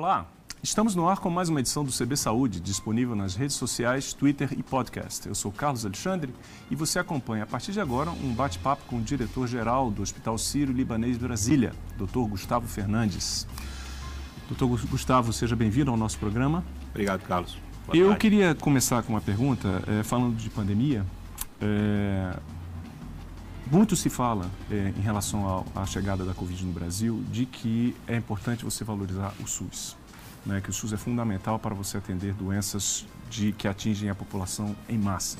Olá, 0.00 0.26
estamos 0.62 0.94
no 0.94 1.06
ar 1.06 1.18
com 1.18 1.28
mais 1.28 1.50
uma 1.50 1.60
edição 1.60 1.84
do 1.84 1.92
CB 1.92 2.16
Saúde, 2.16 2.58
disponível 2.58 3.14
nas 3.14 3.34
redes 3.34 3.54
sociais, 3.54 4.14
Twitter 4.14 4.50
e 4.58 4.62
podcast. 4.62 5.28
Eu 5.28 5.34
sou 5.34 5.52
Carlos 5.52 5.84
Alexandre 5.84 6.32
e 6.70 6.74
você 6.74 6.98
acompanha 6.98 7.42
a 7.42 7.46
partir 7.46 7.72
de 7.72 7.82
agora 7.82 8.10
um 8.10 8.32
bate-papo 8.32 8.82
com 8.86 8.96
o 8.96 9.02
diretor-geral 9.02 9.90
do 9.90 10.00
Hospital 10.00 10.38
Sírio-Libanês 10.38 11.18
Brasília, 11.18 11.74
Dr. 11.98 12.30
Gustavo 12.30 12.66
Fernandes. 12.66 13.46
Doutor 14.48 14.86
Gustavo, 14.86 15.34
seja 15.34 15.54
bem-vindo 15.54 15.90
ao 15.90 15.98
nosso 15.98 16.18
programa. 16.18 16.64
Obrigado, 16.88 17.20
Carlos. 17.20 17.58
Boa 17.84 17.94
Eu 17.94 18.06
tarde. 18.06 18.20
queria 18.20 18.54
começar 18.54 19.02
com 19.02 19.12
uma 19.12 19.20
pergunta, 19.20 19.82
eh, 19.86 20.02
falando 20.02 20.34
de 20.34 20.48
pandemia. 20.48 21.04
Eh, 21.60 22.38
muito 23.70 23.94
se 23.94 24.10
fala 24.10 24.50
eh, 24.68 24.92
em 24.98 25.00
relação 25.00 25.64
à 25.76 25.86
chegada 25.86 26.24
da 26.24 26.34
Covid 26.34 26.64
no 26.64 26.72
Brasil 26.72 27.22
de 27.30 27.46
que 27.46 27.94
é 28.08 28.16
importante 28.16 28.64
você 28.64 28.82
valorizar 28.82 29.32
o 29.40 29.46
SUS, 29.46 29.96
né? 30.44 30.60
que 30.60 30.70
o 30.70 30.72
SUS 30.72 30.92
é 30.92 30.96
fundamental 30.96 31.58
para 31.58 31.74
você 31.74 31.98
atender 31.98 32.34
doenças 32.34 33.06
de 33.28 33.52
que 33.52 33.68
atingem 33.68 34.10
a 34.10 34.14
população 34.14 34.74
em 34.88 34.98
massa. 34.98 35.38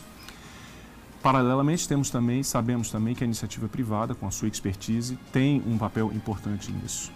Paralelamente, 1.22 1.86
temos 1.86 2.08
também, 2.08 2.42
sabemos 2.42 2.90
também 2.90 3.14
que 3.14 3.22
a 3.22 3.26
iniciativa 3.26 3.68
privada, 3.68 4.14
com 4.14 4.26
a 4.26 4.30
sua 4.30 4.48
expertise, 4.48 5.18
tem 5.32 5.62
um 5.66 5.76
papel 5.76 6.10
importante 6.14 6.72
nisso. 6.72 7.12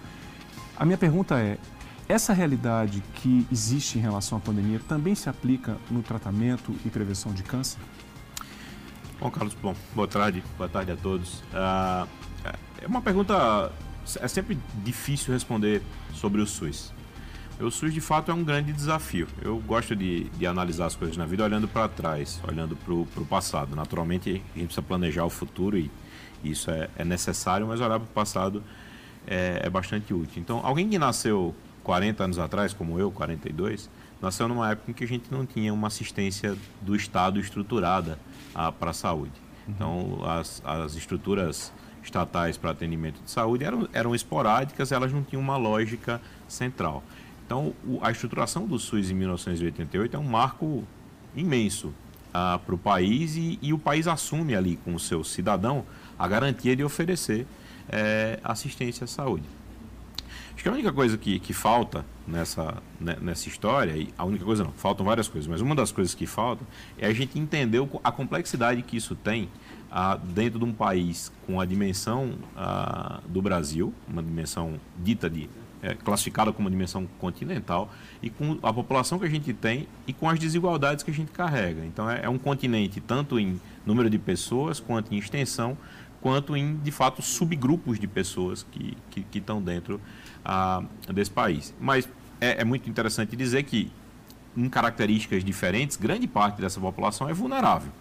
A 0.77 0.85
minha 0.85 0.99
pergunta 0.99 1.39
é: 1.39 1.59
essa 2.07 2.35
realidade 2.35 3.03
que 3.15 3.47
existe 3.51 3.99
em 3.99 4.03
relação 4.03 4.37
à 4.37 4.41
pandemia 4.41 4.79
também 4.87 5.15
se 5.15 5.29
aplica 5.31 5.79
no 5.91 6.03
tratamento 6.03 6.75
e 6.85 6.91
prevenção 6.91 7.33
de 7.33 7.43
câncer? 7.43 7.79
Bom, 9.19 9.31
Carlos, 9.31 9.55
bom, 9.55 9.75
boa 9.95 10.07
tarde, 10.07 10.45
boa 10.59 10.69
tarde 10.69 10.93
a 10.93 10.97
todos. 10.97 11.43
Ah, 11.55 12.07
é 12.83 12.87
uma 12.87 13.01
pergunta, 13.01 13.73
é 14.21 14.29
sempre 14.29 14.59
difícil 14.85 15.33
responder 15.33 15.83
sobre 16.13 16.43
o 16.43 16.47
SUS. 16.47 16.93
O 17.61 17.71
SUS, 17.71 17.95
de 17.95 18.01
fato, 18.01 18.31
é 18.33 18.35
um 18.35 18.43
grande 18.43 18.73
desafio. 18.73 19.29
Eu 19.41 19.59
gosto 19.59 19.95
de, 19.95 20.25
de 20.25 20.47
analisar 20.47 20.87
as 20.87 20.97
coisas 20.97 21.17
na 21.17 21.25
vida 21.25 21.45
olhando 21.45 21.69
para 21.69 21.89
trás, 21.89 22.41
olhando 22.47 22.77
para 22.77 22.93
o 22.93 23.27
passado. 23.27 23.77
Naturalmente, 23.77 24.29
a 24.29 24.59
gente 24.59 24.67
precisa 24.67 24.83
planejar 24.83 25.25
o 25.25 25.31
futuro 25.31 25.79
e 25.79 25.91
isso 26.43 26.71
é, 26.71 26.91
é 26.99 27.05
necessário, 27.05 27.67
mas 27.67 27.81
olhar 27.81 28.01
para 28.01 28.07
o 28.07 28.13
passado 28.13 28.63
é, 29.27 29.61
é 29.63 29.71
bastante 29.71 30.13
útil. 30.13 30.43
Então, 30.43 30.61
alguém 30.65 30.89
que 30.89 30.99
nasceu 30.99 31.55
40 31.85 32.25
anos 32.25 32.39
atrás, 32.39 32.75
como 32.75 32.99
eu, 32.99 33.11
42, 33.13 33.89
nasceu 34.21 34.49
numa 34.49 34.71
época 34.71 34.91
em 34.91 34.95
que 34.95 35.05
a 35.05 35.09
gente 35.09 35.31
não 35.31 35.47
tinha 35.47 35.73
uma 35.73 35.87
assistência 35.87 36.57
do 36.83 36.97
Estado 36.97 37.39
estruturada 37.39 38.19
para 38.81 38.91
a 38.91 38.95
saúde. 38.95 39.33
Então, 39.69 40.19
as, 40.25 40.61
as 40.65 40.95
estruturas 40.97 41.73
estatais 42.03 42.59
para 42.59 42.71
atendimento 42.71 43.23
de 43.23 43.31
saúde 43.31 43.65
eram, 43.65 43.89
eram 43.93 44.15
esporádicas, 44.15 44.93
elas 44.93 45.13
não 45.13 45.23
tinham 45.23 45.41
uma 45.41 45.57
lógica 45.57 46.21
central. 46.47 47.03
Então, 47.47 47.75
a 48.01 48.11
estruturação 48.11 48.67
do 48.67 48.79
SUS 48.79 49.11
em 49.11 49.15
1988 49.15 50.17
é 50.17 50.19
um 50.19 50.25
marco 50.25 50.85
imenso 51.37 51.93
para 52.33 52.75
o 52.75 52.79
país 52.79 53.37
e, 53.37 53.59
e 53.63 53.73
o 53.73 53.79
país 53.79 54.09
assume 54.09 54.57
ali 54.57 54.77
com 54.85 54.95
o 54.95 54.99
seu 54.99 55.23
cidadão 55.23 55.85
a 56.19 56.27
garantia 56.27 56.75
de 56.75 56.83
oferecer 56.83 57.47
eh, 57.89 58.41
assistência 58.43 59.05
à 59.05 59.07
saúde. 59.07 59.45
Acho 60.55 60.63
que 60.63 60.69
a 60.69 60.73
única 60.73 60.93
coisa 60.93 61.19
que, 61.19 61.39
que 61.39 61.53
falta 61.53 62.05
nessa, 62.27 62.83
né, 63.01 63.17
nessa 63.21 63.49
história, 63.49 64.07
a 64.17 64.25
única 64.25 64.45
coisa 64.45 64.65
não, 64.65 64.73
faltam 64.73 65.05
várias 65.05 65.29
coisas, 65.29 65.49
mas 65.49 65.61
uma 65.61 65.75
das 65.75 65.93
coisas 65.93 66.15
que 66.15 66.27
falta 66.27 66.65
é 66.99 67.07
a 67.07 67.13
gente 67.13 67.39
entender 67.39 67.87
a 68.03 68.11
complexidade 68.11 68.83
que 68.83 68.97
isso 68.97 69.15
tem 69.15 69.49
ah, 69.91 70.17
dentro 70.17 70.59
de 70.59 70.65
um 70.65 70.73
país 70.73 71.31
com 71.47 71.61
a 71.61 71.65
dimensão 71.65 72.35
ah, 72.57 73.21
do 73.29 73.43
Brasil, 73.43 73.93
uma 74.09 74.23
dimensão 74.23 74.81
dita 74.99 75.29
de 75.29 75.49
é, 75.85 75.95
classificada 75.95 76.53
como 76.53 76.67
uma 76.67 76.71
dimensão 76.71 77.07
continental 77.19 77.93
e 78.23 78.31
com 78.31 78.59
a 78.63 78.73
população 78.73 79.19
que 79.19 79.27
a 79.27 79.31
gente 79.31 79.53
tem 79.53 79.87
e 80.07 80.13
com 80.13 80.29
as 80.29 80.39
desigualdades 80.39 81.05
que 81.05 81.11
a 81.11 81.15
gente 81.15 81.31
carrega. 81.31 81.85
Então 81.85 82.09
é, 82.11 82.23
é 82.25 82.29
um 82.29 82.39
continente 82.39 83.01
tanto 83.01 83.39
em 83.39 83.61
número 83.85 84.09
de 84.09 84.19
pessoas 84.19 84.81
quanto 84.81 85.15
em 85.15 85.19
extensão 85.19 85.77
quanto 86.25 86.57
em, 86.57 86.79
de 86.79 86.91
fato, 86.91 87.21
subgrupos 87.21 88.01
de 88.01 88.07
pessoas 88.07 88.63
que, 88.73 88.97
que, 89.11 89.23
que 89.25 89.39
estão 89.39 89.61
dentro 89.61 90.01
ah, 90.43 90.83
desse 91.13 91.31
país. 91.31 91.75
Mas 91.79 92.09
é, 92.41 92.63
é 92.63 92.65
muito 92.65 92.89
interessante 92.89 93.37
dizer 93.37 93.63
que, 93.65 93.93
em 94.57 94.67
características 94.71 95.45
diferentes, 95.45 95.99
grande 95.99 96.27
parte 96.27 96.63
dessa 96.63 96.81
população 96.81 97.29
é 97.29 97.35
vulnerável. 97.35 97.93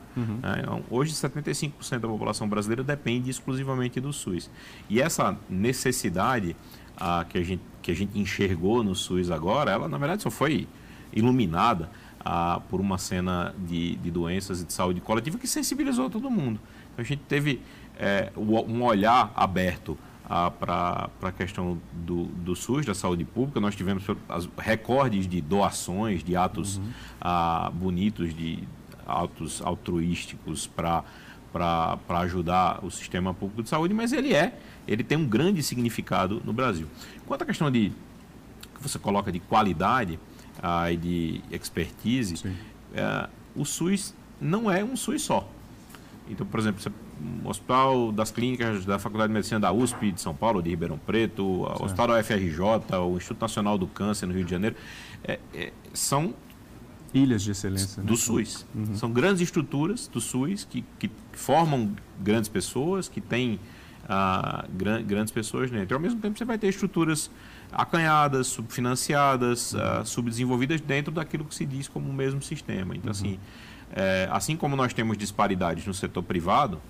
né? 0.41 0.59
Então, 0.61 0.83
hoje, 0.89 1.11
75% 1.11 1.99
da 1.99 2.07
população 2.07 2.47
brasileira 2.47 2.81
depende 2.81 3.29
exclusivamente 3.29 3.99
do 3.99 4.13
SUS. 4.13 4.49
E 4.89 5.01
essa 5.01 5.37
necessidade 5.49 6.55
ah, 6.95 7.25
que, 7.27 7.37
a 7.37 7.43
gente, 7.43 7.61
que 7.83 7.91
a 7.91 7.95
gente 7.95 8.17
enxergou 8.17 8.83
no 8.83 8.95
SUS 8.95 9.29
agora, 9.29 9.69
ela, 9.69 9.87
na 9.87 9.97
verdade, 9.99 10.23
só 10.23 10.31
foi 10.31 10.67
iluminada 11.13 11.91
ah, 12.25 12.59
por 12.69 12.79
uma 12.81 12.97
cena 12.97 13.53
de, 13.67 13.95
de 13.97 14.09
doenças 14.09 14.61
e 14.61 14.65
de 14.65 14.73
saúde 14.73 15.01
coletiva 15.01 15.37
que 15.37 15.45
sensibilizou 15.47 16.09
todo 16.09 16.31
mundo. 16.31 16.59
Então, 16.93 17.03
a 17.03 17.07
gente 17.07 17.21
teve 17.27 17.61
o- 18.35 18.61
um 18.61 18.81
olhar 18.83 19.31
aberto 19.35 19.95
para 20.59 21.09
a 21.21 21.31
questão 21.31 21.77
do, 21.91 22.25
do 22.25 22.55
SUS, 22.55 22.85
da 22.85 22.95
saúde 22.95 23.23
pública. 23.25 23.59
Nós 23.59 23.75
tivemos 23.75 24.03
as, 24.29 24.49
recordes 24.57 25.27
de 25.27 25.41
doações, 25.41 26.23
de 26.23 26.35
atos 26.35 26.79
ah, 27.21 27.69
bonitos, 27.73 28.33
de 28.33 28.59
atos 29.05 29.61
altruísticos 29.61 30.65
para 30.65 31.03
para 31.53 32.19
ajudar 32.21 32.83
o 32.83 32.89
sistema 32.89 33.33
público 33.33 33.61
de 33.61 33.69
saúde, 33.69 33.93
mas 33.93 34.11
ele 34.11 34.33
é, 34.33 34.57
ele 34.87 35.03
tem 35.03 35.17
um 35.17 35.27
grande 35.27 35.61
significado 35.61 36.41
no 36.43 36.51
Brasil. 36.51 36.87
Quanto 37.27 37.43
à 37.43 37.45
questão 37.45 37.69
de 37.69 37.91
que 38.75 38.81
você 38.81 38.97
coloca 38.97 39.31
de 39.31 39.39
qualidade 39.39 40.19
ah, 40.61 40.91
e 40.91 40.97
de 40.97 41.41
expertise, 41.51 42.43
eh, 42.93 43.29
o 43.55 43.63
SUS 43.63 44.15
não 44.41 44.69
é 44.69 44.83
um 44.83 44.95
SUS 44.95 45.21
só. 45.21 45.47
Então, 46.29 46.45
por 46.45 46.59
exemplo, 46.59 46.81
o 47.43 47.49
Hospital 47.49 48.11
das 48.11 48.31
Clínicas 48.31 48.85
da 48.85 48.97
Faculdade 48.97 49.29
de 49.29 49.33
Medicina 49.33 49.59
da 49.59 49.71
USP 49.71 50.11
de 50.11 50.19
São 50.19 50.33
Paulo, 50.33 50.61
de 50.61 50.69
Ribeirão 50.69 50.97
Preto, 50.97 51.43
o 51.43 51.83
Hospital 51.83 52.07
da 52.07 52.19
UFRJ, 52.19 52.59
o 52.97 53.17
Instituto 53.17 53.41
Nacional 53.41 53.77
do 53.77 53.87
Câncer 53.87 54.25
no 54.25 54.33
Rio 54.33 54.43
de 54.43 54.51
Janeiro, 54.51 54.75
eh, 55.23 55.39
eh, 55.53 55.71
são 55.93 56.33
Ilhas 57.13 57.43
de 57.43 57.51
excelência. 57.51 58.01
né? 58.01 58.07
do 58.07 58.17
SUS. 58.17 58.65
São 58.95 59.11
grandes 59.11 59.41
estruturas 59.41 60.07
do 60.07 60.19
SUS 60.19 60.65
que, 60.65 60.83
que 60.97 61.11
formam 61.33 61.91
grandes 62.19 62.49
pessoas, 62.49 63.07
que 63.07 63.19
têm 63.21 63.59
ah, 64.07 64.65
gran- 64.69 65.03
grandes 65.03 65.31
pessoas 65.31 65.69
dentro. 65.71 65.95
Ao 65.95 66.01
mesmo 66.01 66.19
tempo, 66.19 66.37
você 66.37 66.45
vai 66.45 66.57
ter 66.57 66.67
estruturas 66.67 67.29
acanhadas, 67.71 68.47
subfinanciadas, 68.47 69.75
ah, 69.75 70.03
subdesenvolvidas 70.05 70.81
dentro 70.81 71.11
daquilo 71.11 71.45
que 71.45 71.55
se 71.55 71.65
diz 71.65 71.87
como 71.87 72.09
o 72.09 72.13
mesmo 72.13 72.41
sistema. 72.41 72.95
Então, 72.95 73.11
assim, 73.11 73.39
eh, 73.95 74.27
assim 74.31 74.55
como 74.55 74.75
nós 74.75 74.93
temos 74.93 75.17
disparidades 75.17 75.85
no 75.85 75.93
setor 75.93 76.23
privado, 76.23 76.81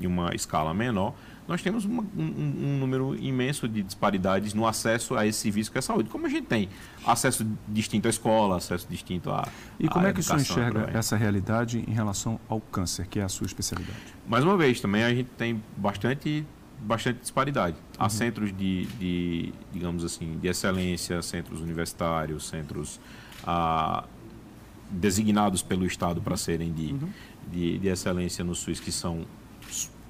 em 0.00 0.06
uma 0.06 0.34
escala 0.34 0.72
menor, 0.74 1.14
nós 1.48 1.60
temos 1.60 1.84
uma- 1.84 2.02
um, 2.16 2.22
um- 2.22 2.78
número 2.78 3.14
imenso 3.16 3.68
de 3.68 3.82
disparidades 3.82 4.54
no 4.54 4.66
acesso 4.66 5.16
a 5.16 5.26
esse 5.26 5.38
serviço 5.40 5.70
que 5.72 5.78
é 5.78 5.80
a 5.80 5.82
saúde. 5.82 6.08
Como 6.08 6.24
a 6.26 6.28
gente 6.28 6.46
tem 6.46 6.68
acesso 7.04 7.44
distinto 7.68 8.06
à 8.06 8.10
escola, 8.10 8.56
acesso 8.56 8.86
distinto 8.88 9.30
à 9.30 9.46
E 9.78 9.88
como 9.88 10.06
à 10.06 10.10
é 10.10 10.12
que 10.12 10.20
o 10.20 10.22
senhor 10.22 10.40
enxerga 10.40 10.90
essa 10.94 11.16
realidade 11.16 11.84
em 11.86 11.92
relação 11.92 12.38
ao 12.48 12.60
câncer, 12.60 13.06
que 13.06 13.18
é 13.18 13.22
a 13.24 13.28
sua 13.28 13.46
especialidade? 13.46 13.98
Mais 14.26 14.44
uma 14.44 14.56
vez, 14.56 14.80
também 14.80 15.02
a 15.02 15.10
gente 15.14 15.28
tem 15.36 15.62
bastante, 15.76 16.46
bastante 16.80 17.20
disparidade. 17.20 17.76
Há 17.98 18.08
centros 18.08 18.56
de, 18.56 18.86
de, 18.98 19.52
digamos 19.72 20.04
assim, 20.04 20.38
de 20.38 20.48
excelência, 20.48 21.20
centros 21.22 21.60
universitários, 21.60 22.48
centros 22.48 23.00
ah, 23.44 24.04
designados 24.90 25.62
pelo 25.62 25.84
Estado 25.86 26.20
para 26.20 26.36
serem 26.36 26.72
de, 26.72 26.94
de, 27.50 27.78
de 27.78 27.88
excelência 27.88 28.44
no 28.44 28.54
SUS, 28.54 28.78
que 28.78 28.92
são 28.92 29.24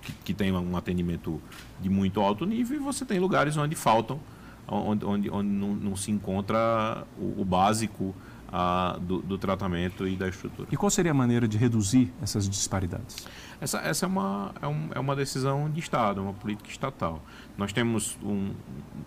que, 0.02 0.12
que 0.12 0.34
tem 0.34 0.52
um 0.52 0.76
atendimento 0.76 1.40
de 1.80 1.88
muito 1.88 2.20
alto 2.20 2.44
nível, 2.44 2.76
e 2.76 2.80
você 2.80 3.04
tem 3.04 3.18
lugares 3.18 3.56
onde 3.56 3.74
faltam, 3.74 4.20
onde, 4.68 5.04
onde, 5.04 5.30
onde 5.30 5.48
não, 5.48 5.74
não 5.74 5.96
se 5.96 6.10
encontra 6.10 7.04
o, 7.18 7.40
o 7.40 7.44
básico 7.44 8.14
ah, 8.52 8.98
do, 9.00 9.20
do 9.22 9.38
tratamento 9.38 10.06
e 10.06 10.14
da 10.14 10.28
estrutura. 10.28 10.68
E 10.70 10.76
qual 10.76 10.90
seria 10.90 11.10
a 11.10 11.14
maneira 11.14 11.48
de 11.48 11.56
reduzir 11.56 12.12
essas 12.22 12.48
disparidades? 12.48 13.16
Essa, 13.60 13.78
essa 13.78 14.04
é, 14.06 14.08
uma, 14.08 14.52
é, 14.60 14.66
um- 14.66 14.88
é 14.94 15.00
uma 15.00 15.16
decisão 15.16 15.70
de 15.70 15.80
Estado, 15.80 16.20
é 16.20 16.22
uma 16.22 16.32
política 16.34 16.68
estatal. 16.68 17.22
Nós 17.56 17.72
temos 17.72 18.18
um. 18.22 18.50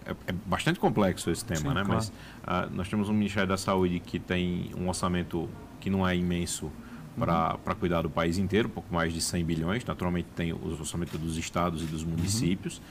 É, 0.05 0.15
é 0.27 0.31
bastante 0.45 0.79
complexo 0.79 1.29
esse 1.29 1.43
tema, 1.45 1.59
Sim, 1.59 1.67
né? 1.67 1.73
claro. 1.83 1.89
Mas 1.89 2.11
ah, 2.45 2.67
nós 2.71 2.87
temos 2.89 3.09
um 3.09 3.13
Ministério 3.13 3.49
da 3.49 3.57
Saúde 3.57 3.99
que 3.99 4.17
tem 4.19 4.71
um 4.77 4.87
orçamento 4.87 5.47
que 5.79 5.89
não 5.89 6.07
é 6.07 6.15
imenso 6.15 6.71
para 7.17 7.75
cuidar 7.79 8.01
do 8.01 8.09
país 8.09 8.37
inteiro, 8.37 8.67
pouco 8.69 8.93
mais 8.93 9.13
de 9.13 9.21
100 9.21 9.45
bilhões. 9.45 9.85
Naturalmente 9.85 10.27
tem 10.35 10.51
o 10.53 10.77
orçamento 10.79 11.17
dos 11.17 11.37
estados 11.37 11.81
e 11.83 11.85
dos 11.85 12.03
municípios. 12.03 12.81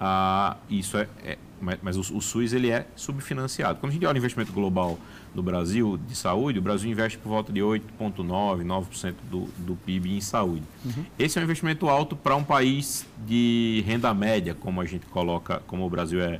Ah, 0.00 0.56
isso 0.70 0.96
é, 0.96 1.08
é- 1.24 1.38
mas, 1.60 1.78
mas 1.82 1.96
o, 1.96 2.16
o 2.16 2.20
SUS 2.22 2.52
ele 2.52 2.70
é 2.70 2.86
subfinanciado. 2.94 3.80
Quando 3.80 3.90
a 3.90 3.94
gente 3.94 4.06
olha 4.06 4.14
o 4.14 4.18
investimento 4.18 4.52
global 4.52 4.96
do 5.34 5.42
Brasil 5.42 5.98
de 6.06 6.14
saúde, 6.14 6.58
o 6.60 6.62
Brasil 6.62 6.88
investe 6.88 7.18
por 7.18 7.30
volta 7.30 7.52
de 7.52 7.60
8,9%, 7.60 8.64
9% 8.64 9.14
do, 9.28 9.46
do 9.58 9.74
PIB 9.84 10.16
em 10.16 10.20
saúde. 10.20 10.62
Esse 11.18 11.36
é 11.38 11.40
um 11.40 11.44
investimento 11.44 11.88
alto 11.88 12.14
para 12.14 12.36
um 12.36 12.44
país 12.44 13.04
de 13.26 13.82
renda 13.86 14.14
média, 14.14 14.54
como 14.54 14.80
a 14.80 14.84
gente 14.84 15.04
coloca, 15.06 15.60
como 15.66 15.84
o 15.84 15.90
Brasil 15.90 16.20
é, 16.20 16.38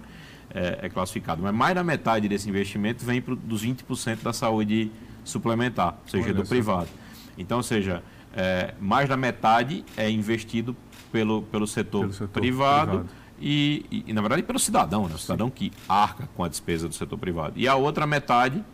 é, 0.54 0.78
é 0.82 0.88
classificado. 0.88 1.42
Mas 1.42 1.52
mais 1.52 1.74
da 1.74 1.82
metade 1.82 2.28
desse 2.28 2.48
investimento 2.48 3.04
vem 3.04 3.20
pro, 3.20 3.34
dos 3.34 3.64
20% 3.64 4.22
da 4.22 4.32
saúde 4.32 4.90
suplementar, 5.24 5.98
ou 6.04 6.08
seja, 6.08 6.24
Olha 6.26 6.34
do 6.34 6.44
privado. 6.44 6.88
Então, 7.38 7.58
ou 7.58 7.62
seja, 7.62 8.02
é, 8.34 8.74
mais 8.80 9.08
da 9.08 9.16
metade 9.16 9.84
é 9.96 10.10
investido 10.10 10.76
pelo, 11.12 11.42
pelo, 11.42 11.66
setor, 11.66 12.00
pelo 12.00 12.12
setor 12.12 12.28
privado, 12.28 12.90
privado. 12.90 13.08
E, 13.40 13.86
e, 13.90 14.04
e, 14.08 14.12
na 14.12 14.20
verdade, 14.20 14.42
pelo 14.42 14.58
cidadão, 14.58 15.08
né? 15.08 15.14
o 15.14 15.18
cidadão 15.18 15.46
Sim. 15.46 15.52
que 15.54 15.72
arca 15.88 16.28
com 16.36 16.42
a 16.42 16.48
despesa 16.48 16.88
do 16.88 16.94
setor 16.94 17.16
privado. 17.16 17.54
E 17.56 17.68
a 17.68 17.76
outra 17.76 18.06
metade, 18.06 18.64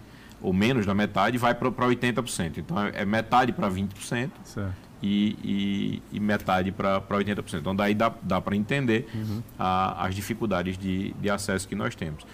ou 0.40 0.52
menos 0.52 0.86
da 0.86 0.94
metade, 0.94 1.36
vai 1.36 1.54
para 1.54 1.70
80%. 1.70 2.58
Então, 2.58 2.82
é, 2.82 3.02
é 3.02 3.04
metade 3.04 3.52
para 3.52 3.70
20%. 3.70 4.30
Certo 4.42 4.84
e, 5.04 5.36
e, 5.44 6.16
e 6.16 6.20
metade 6.20 6.72
para 6.72 7.00
80%. 7.00 7.60
Então, 7.60 7.76
daí 7.76 7.94
dá, 7.94 8.12
dá 8.22 8.40
para 8.40 8.56
entender 8.56 9.06
uhum. 9.14 9.42
a, 9.58 10.06
as 10.06 10.14
dificuldades 10.14 10.78
de, 10.78 11.12
de 11.12 11.28
acesso 11.28 11.68
que 11.68 11.74
nós 11.74 11.94
temos. 11.94 12.26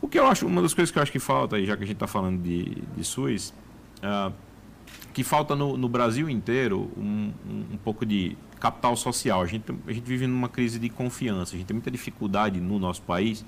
O 0.00 0.08
que 0.08 0.18
eu 0.18 0.26
acho, 0.26 0.46
uma 0.46 0.62
das 0.62 0.72
coisas 0.72 0.90
que 0.90 0.98
eu 0.98 1.02
acho 1.02 1.12
que 1.12 1.18
falta, 1.18 1.62
já 1.62 1.76
que 1.76 1.84
a 1.84 1.86
gente 1.86 1.96
está 1.96 2.06
falando 2.06 2.42
de, 2.42 2.82
de 2.96 3.04
SUS, 3.04 3.52
uh, 3.98 4.32
que 5.14 5.22
falta 5.22 5.54
no, 5.54 5.76
no 5.76 5.88
Brasil 5.88 6.28
inteiro 6.28 6.90
um, 6.96 7.32
um, 7.48 7.64
um, 7.74 7.76
pouco 7.76 8.04
de 8.04 8.36
capital 8.58 8.96
social. 8.96 9.40
A 9.40 9.46
gente, 9.46 9.64
a 9.86 9.92
gente 9.92 10.04
vive 10.04 10.26
numa 10.26 10.48
crise 10.48 10.76
de 10.76 10.88
confiança, 10.88 11.54
a 11.54 11.58
gente 11.58 11.68
tem 11.68 11.74
muita 11.74 11.90
dificuldade 11.90 12.60
no 12.60 12.80
nosso 12.80 13.00
país 13.02 13.44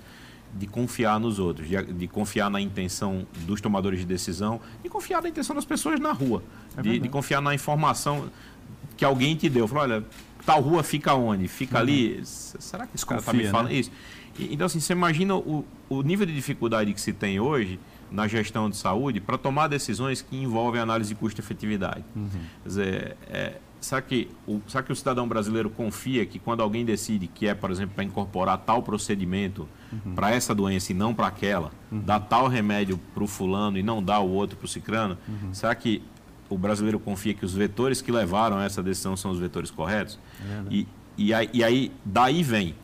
de 0.55 0.67
confiar 0.67 1.19
nos 1.19 1.41
outros, 1.41 1.69
de, 1.69 1.83
de, 1.83 2.07
confiar 2.07 2.49
na 2.49 2.61
intenção 2.61 3.27
dos 3.47 3.61
tomadores 3.61 3.99
de 3.99 4.07
decisão, 4.07 4.61
de 4.81 4.89
confiar 4.89 5.21
na 5.21 5.29
intenção 5.29 5.57
das 5.57 5.65
pessoas 5.65 5.99
na 5.99 6.13
rua, 6.13 6.43
é 6.77 6.83
de, 6.83 7.01
de, 7.01 7.09
confiar 7.09 7.43
na 7.43 7.53
informação 7.53 8.31
que 8.97 9.05
alguém 9.05 9.35
te 9.35 9.49
deu. 9.49 9.67
Falou, 9.67 9.83
olha, 9.83 10.05
tal 10.47 10.61
rua 10.61 10.85
fica 10.85 11.15
onde? 11.15 11.49
Fica 11.49 11.75
uhum. 11.75 11.83
ali? 11.83 12.21
Será 12.25 12.87
que 12.87 12.95
esse 12.95 13.05
cara 13.05 13.21
está 13.21 13.33
me 13.33 13.45
falando 13.49 13.71
né? 13.71 13.75
isso? 13.75 13.91
E, 14.39 14.55
então, 14.55 14.67
assim, 14.67 14.79
você 14.79 14.93
imagina 14.93 15.35
o, 15.35 15.65
o 15.89 16.03
nível 16.03 16.25
de 16.25 16.35
dificuldade 16.35 16.95
que 16.95 17.01
se 17.01 17.13
tem 17.13 17.41
hoje 17.41 17.81
na 18.11 18.27
gestão 18.29 18.71
de 18.71 18.77
saúde 18.77 19.21
para 19.21 19.37
tomar 19.37 19.69
decisões 19.69 20.23
que 20.23 20.37
envolvem 20.37 20.81
análise 20.81 21.11
de 21.11 21.15
custo-efetividade. 21.15 22.05
Uhum. 22.15 22.29
Quer 22.63 22.69
dizer, 22.69 23.17
é, 23.29 23.59
será, 23.81 24.03
que 24.03 24.29
o, 24.47 24.61
será 24.67 24.83
que 24.83 24.93
o 24.93 24.97
cidadão 24.97 25.29
brasileiro 25.29 25.71
confia 25.71 26.25
que 26.27 26.39
quando 26.39 26.63
alguém 26.63 26.85
decide 26.85 27.27
que 27.27 27.47
é, 27.47 27.55
por 27.55 27.71
exemplo, 27.71 27.95
para 27.95 28.05
incorporar 28.05 28.59
tal 28.59 28.83
procedimento 28.83 29.69
uhum. 29.93 30.15
para 30.15 30.31
essa 30.31 30.55
doença 30.55 30.93
e 30.93 30.95
não 30.95 31.15
para 31.15 31.27
aquela, 31.27 31.71
uhum. 31.91 32.01
dar 32.01 32.21
tal 32.21 32.49
remédio 32.49 32.99
para 33.15 33.25
o 33.25 33.27
fulano 33.27 33.79
e 33.79 33.83
não 33.83 34.03
dar 34.03 34.21
o 34.21 34.31
outro 34.31 34.57
para 34.57 34.67
o 34.67 34.69
cicrano, 34.69 35.17
uhum. 35.29 35.53
será 35.53 35.75
que 35.75 36.03
o 36.49 36.57
brasileiro 36.57 36.99
confia 36.99 37.35
que 37.35 37.45
os 37.45 37.55
vetores 37.55 38.01
que 38.01 38.13
levaram 38.13 38.57
a 38.57 38.65
essa 38.65 38.83
decisão 38.83 39.17
são 39.17 39.31
os 39.31 39.39
vetores 39.39 39.71
corretos? 39.71 40.19
É 40.41 40.63
e, 40.71 40.89
e, 41.19 41.35
aí, 41.35 41.51
e 41.53 41.65
aí, 41.65 41.93
daí 42.05 42.43
vem 42.43 42.75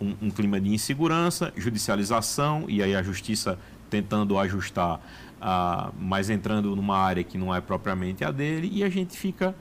um, 0.00 0.14
um 0.22 0.30
clima 0.30 0.60
de 0.60 0.70
insegurança, 0.70 1.52
judicialização, 1.56 2.64
e 2.68 2.82
aí 2.82 2.94
a 2.94 3.02
justiça 3.02 3.58
tentando 3.92 4.38
ajustar, 4.38 4.96
uh, 4.96 5.92
mas 6.00 6.30
entrando 6.30 6.74
numa 6.74 6.96
área 6.96 7.22
que 7.22 7.36
não 7.36 7.54
é 7.54 7.60
propriamente 7.60 8.24
a 8.24 8.30
dele, 8.30 8.70
e 8.72 8.82
a 8.82 8.88
gente 8.88 9.18
fica 9.18 9.54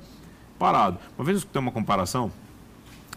parado. 0.57 0.97
Uma 1.17 1.25
vez 1.25 1.35
eu 1.35 1.39
escutei 1.39 1.59
uma 1.59 1.71
comparação, 1.71 2.31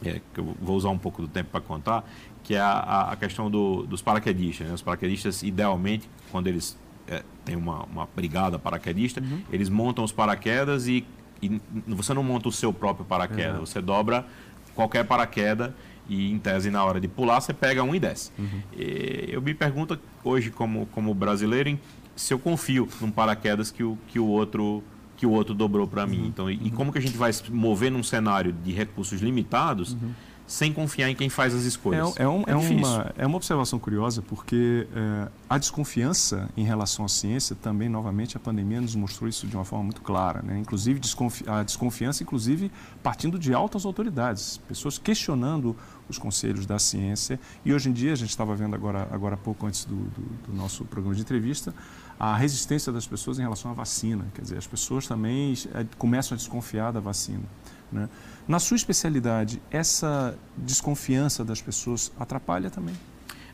é, 0.04 0.20
que 0.34 0.40
eu 0.40 0.56
vou 0.60 0.76
usar 0.76 0.88
um 0.88 0.98
pouco 0.98 1.22
do 1.22 1.28
tempo 1.28 1.50
para 1.52 1.60
contar, 1.60 2.04
que 2.42 2.56
é 2.56 2.60
a, 2.60 3.12
a 3.12 3.16
questão 3.16 3.48
do, 3.48 3.84
dos 3.84 4.02
paraquedistas. 4.02 4.66
Né? 4.66 4.74
Os 4.74 4.82
paraquedistas, 4.82 5.44
idealmente, 5.44 6.10
quando 6.32 6.48
eles 6.48 6.76
é, 7.06 7.22
têm 7.44 7.54
uma, 7.54 7.84
uma 7.84 8.08
brigada 8.16 8.58
paraquedista, 8.58 9.20
uhum. 9.20 9.40
eles 9.52 9.68
montam 9.68 10.02
os 10.02 10.10
paraquedas 10.10 10.88
e, 10.88 11.06
e, 11.40 11.60
você 11.86 12.12
não 12.12 12.24
monta 12.24 12.48
o 12.48 12.52
seu 12.52 12.72
próprio 12.72 13.06
paraquedas, 13.06 13.60
uhum. 13.60 13.66
você 13.66 13.80
dobra 13.80 14.26
qualquer 14.74 15.04
paraquedas 15.04 15.70
e, 16.08 16.30
em 16.30 16.38
tese, 16.38 16.70
na 16.70 16.84
hora 16.84 17.00
de 17.00 17.08
pular, 17.08 17.40
você 17.40 17.52
pega 17.52 17.82
um 17.82 17.94
e 17.94 18.00
desce. 18.00 18.30
Uhum. 18.38 18.62
E 18.76 19.28
eu 19.30 19.42
me 19.42 19.54
pergunto 19.54 19.98
hoje, 20.22 20.50
como, 20.50 20.86
como 20.86 21.14
brasileiro, 21.14 21.78
se 22.14 22.32
eu 22.32 22.38
confio 22.38 22.88
num 23.00 23.10
paraquedas 23.10 23.70
que 23.70 23.82
o, 23.82 23.98
que 24.08 24.18
o 24.18 24.26
outro 24.26 24.82
que 25.16 25.24
o 25.24 25.30
outro 25.30 25.54
dobrou 25.54 25.86
para 25.86 26.04
mim. 26.06 26.22
Uhum. 26.22 26.26
Então, 26.26 26.50
e, 26.50 26.54
e, 26.66 26.70
como 26.72 26.90
que 26.90 26.98
a 26.98 27.00
gente 27.00 27.16
vai 27.16 27.32
se 27.32 27.50
mover 27.50 27.90
num 27.90 28.02
cenário 28.02 28.52
de 28.52 28.72
recursos 28.72 29.20
limitados 29.20 29.92
uhum 29.92 30.12
sem 30.46 30.72
confiar 30.72 31.08
em 31.08 31.14
quem 31.14 31.28
faz 31.28 31.54
as 31.54 31.62
escolhas. 31.62 32.16
É, 32.16 32.22
é, 32.22 32.28
um, 32.28 32.42
é, 32.46 32.52
é 32.52 32.54
uma, 32.54 33.14
é 33.18 33.26
uma 33.26 33.36
observação 33.36 33.78
curiosa, 33.78 34.20
porque 34.20 34.86
é, 34.94 35.28
a 35.48 35.58
desconfiança 35.58 36.48
em 36.56 36.64
relação 36.64 37.04
à 37.04 37.08
ciência 37.08 37.56
também, 37.56 37.88
novamente, 37.88 38.36
a 38.36 38.40
pandemia 38.40 38.80
nos 38.80 38.94
mostrou 38.94 39.28
isso 39.28 39.46
de 39.46 39.56
uma 39.56 39.64
forma 39.64 39.84
muito 39.84 40.02
clara. 40.02 40.42
Né? 40.42 40.58
Inclusive, 40.58 41.00
desconfi 41.00 41.48
a 41.48 41.62
desconfiança, 41.62 42.22
inclusive, 42.22 42.70
partindo 43.02 43.38
de 43.38 43.54
altas 43.54 43.86
autoridades, 43.86 44.58
pessoas 44.68 44.98
questionando 44.98 45.76
os 46.08 46.18
conselhos 46.18 46.66
da 46.66 46.78
ciência. 46.78 47.38
E 47.64 47.72
hoje 47.72 47.88
em 47.88 47.92
dia, 47.92 48.12
a 48.12 48.16
gente 48.16 48.30
estava 48.30 48.54
vendo 48.54 48.74
agora, 48.74 49.08
agora 49.10 49.34
há 49.34 49.38
pouco 49.38 49.66
antes 49.66 49.84
do, 49.84 49.96
do, 49.96 50.22
do 50.46 50.52
nosso 50.52 50.84
programa 50.84 51.14
de 51.14 51.22
entrevista, 51.22 51.74
a 52.18 52.36
resistência 52.36 52.92
das 52.92 53.06
pessoas 53.06 53.38
em 53.38 53.42
relação 53.42 53.70
à 53.70 53.74
vacina. 53.74 54.26
Quer 54.34 54.42
dizer, 54.42 54.58
as 54.58 54.66
pessoas 54.66 55.06
também 55.06 55.54
é, 55.74 55.84
começam 55.98 56.34
a 56.34 56.38
desconfiar 56.38 56.92
da 56.92 57.00
vacina. 57.00 57.44
Né? 57.90 58.08
Na 58.46 58.58
sua 58.58 58.76
especialidade, 58.76 59.60
essa 59.70 60.36
desconfiança 60.56 61.44
das 61.44 61.60
pessoas 61.60 62.12
atrapalha 62.18 62.70
também? 62.70 62.94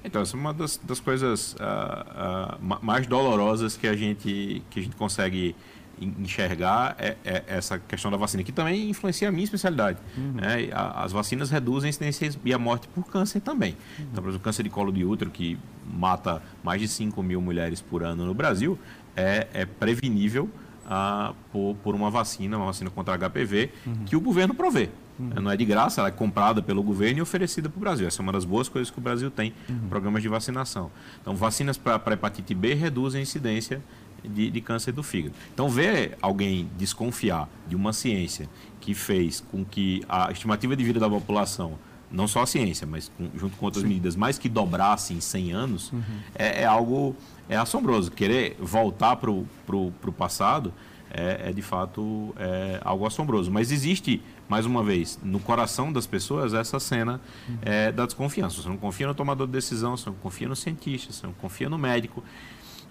Então, 0.02 0.22
essa 0.22 0.36
é 0.36 0.40
uma 0.40 0.54
das, 0.54 0.78
das 0.78 0.98
coisas 0.98 1.54
uh, 1.54 2.58
uh, 2.58 2.78
mais 2.82 3.06
dolorosas 3.06 3.76
que 3.76 3.86
a 3.86 3.94
gente, 3.94 4.62
que 4.70 4.80
a 4.80 4.82
gente 4.82 4.96
consegue 4.96 5.54
enxergar 6.00 6.96
é, 6.98 7.16
é, 7.24 7.44
essa 7.46 7.78
questão 7.78 8.10
da 8.10 8.16
vacina, 8.16 8.42
que 8.42 8.52
também 8.52 8.88
influencia 8.88 9.28
a 9.28 9.32
minha 9.32 9.44
especialidade. 9.44 9.98
Uhum. 10.16 10.32
Né? 10.32 10.70
as 10.72 11.12
vacinas 11.12 11.50
reduzem 11.50 11.88
a 11.88 11.90
incidência 11.90 12.30
e 12.44 12.54
a 12.54 12.58
morte 12.58 12.88
por 12.88 13.04
câncer 13.06 13.40
também. 13.40 13.76
Uhum. 13.98 14.06
Então, 14.10 14.22
por 14.22 14.30
exemplo, 14.30 14.36
o 14.36 14.44
câncer 14.44 14.62
de 14.62 14.70
colo 14.70 14.92
de 14.92 15.04
útero, 15.04 15.30
que 15.30 15.58
mata 15.86 16.42
mais 16.62 16.80
de 16.80 16.88
5 16.88 17.22
mil 17.22 17.40
mulheres 17.40 17.80
por 17.80 18.02
ano 18.02 18.24
no 18.24 18.34
Brasil, 18.34 18.78
é, 19.16 19.46
é 19.52 19.64
prevenível 19.64 20.48
ah, 20.86 21.34
por, 21.52 21.76
por, 21.82 21.94
uma 21.94 22.10
vacina, 22.10 22.56
uma 22.56 22.66
vacina 22.66 22.90
contra 22.90 23.16
HPV, 23.16 23.70
uhum. 23.86 24.04
que 24.06 24.16
o 24.16 24.20
governo 24.20 24.54
provê. 24.54 24.88
Uhum. 25.18 25.42
Não 25.42 25.50
é 25.50 25.56
de 25.56 25.64
graça, 25.64 26.00
ela 26.00 26.08
é 26.08 26.12
comprada 26.12 26.62
pelo 26.62 26.82
governo 26.82 27.18
e 27.18 27.22
oferecida 27.22 27.68
para 27.68 27.76
o 27.76 27.80
Brasil. 27.80 28.06
Essa 28.06 28.20
é 28.20 28.22
uma 28.22 28.32
das 28.32 28.44
boas 28.44 28.68
coisas 28.68 28.90
que 28.90 28.98
o 28.98 29.02
Brasil 29.02 29.30
tem, 29.30 29.52
uhum. 29.68 29.88
programas 29.88 30.22
de 30.22 30.28
vacinação. 30.28 30.90
Então, 31.20 31.36
vacinas 31.36 31.76
para 31.76 32.00
hepatite 32.12 32.54
B 32.54 32.74
reduzem 32.74 33.20
a 33.20 33.22
incidência 33.22 33.82
de, 34.24 34.50
de, 34.50 34.60
câncer 34.60 34.92
do 34.92 35.02
fígado. 35.02 35.34
Então, 35.52 35.68
ver 35.68 36.16
alguém 36.20 36.68
desconfiar 36.76 37.48
de 37.66 37.76
uma 37.76 37.92
ciência 37.92 38.48
que 38.80 38.94
fez 38.94 39.40
com 39.40 39.64
que 39.64 40.02
a 40.08 40.30
estimativa 40.30 40.74
de 40.74 40.84
vida 40.84 40.98
da 40.98 41.08
população, 41.08 41.78
não 42.10 42.26
só 42.26 42.42
a 42.42 42.46
ciência, 42.46 42.86
mas 42.86 43.10
com, 43.16 43.30
junto 43.36 43.56
com 43.56 43.64
outras 43.64 43.82
Sim. 43.82 43.88
medidas, 43.88 44.16
mais 44.16 44.38
que 44.38 44.48
dobrasse 44.48 45.14
em 45.14 45.20
100 45.20 45.52
anos, 45.52 45.92
uhum. 45.92 46.02
é, 46.34 46.62
é, 46.62 46.64
algo 46.64 47.14
é 47.48 47.56
assombroso. 47.56 48.10
Querer 48.10 48.56
voltar 48.60 49.16
para 49.16 49.30
o 49.30 50.12
passado 50.16 50.72
é, 51.10 51.48
é, 51.48 51.52
de 51.52 51.62
fato 51.62 52.34
é, 52.38 52.80
algo 52.84 53.04
assombroso. 53.04 53.50
Mas 53.50 53.72
existe, 53.72 54.22
mais 54.48 54.64
uma 54.64 54.82
vez, 54.82 55.18
no 55.22 55.40
coração 55.40 55.92
das 55.92 56.06
pessoas 56.06 56.54
essa 56.54 56.78
cena 56.78 57.20
uhum. 57.48 57.58
é, 57.62 57.92
da 57.92 58.06
desconfiança. 58.06 58.62
Você 58.62 58.68
não 58.68 58.76
confia 58.76 59.06
no 59.06 59.14
tomador 59.14 59.46
de 59.46 59.52
decisão, 59.52 59.96
você 59.96 60.08
não 60.08 60.16
confia 60.16 60.48
no 60.48 60.56
cientista, 60.56 61.12
você 61.12 61.26
não 61.26 61.34
confia 61.34 61.68
no 61.68 61.76
médico. 61.76 62.22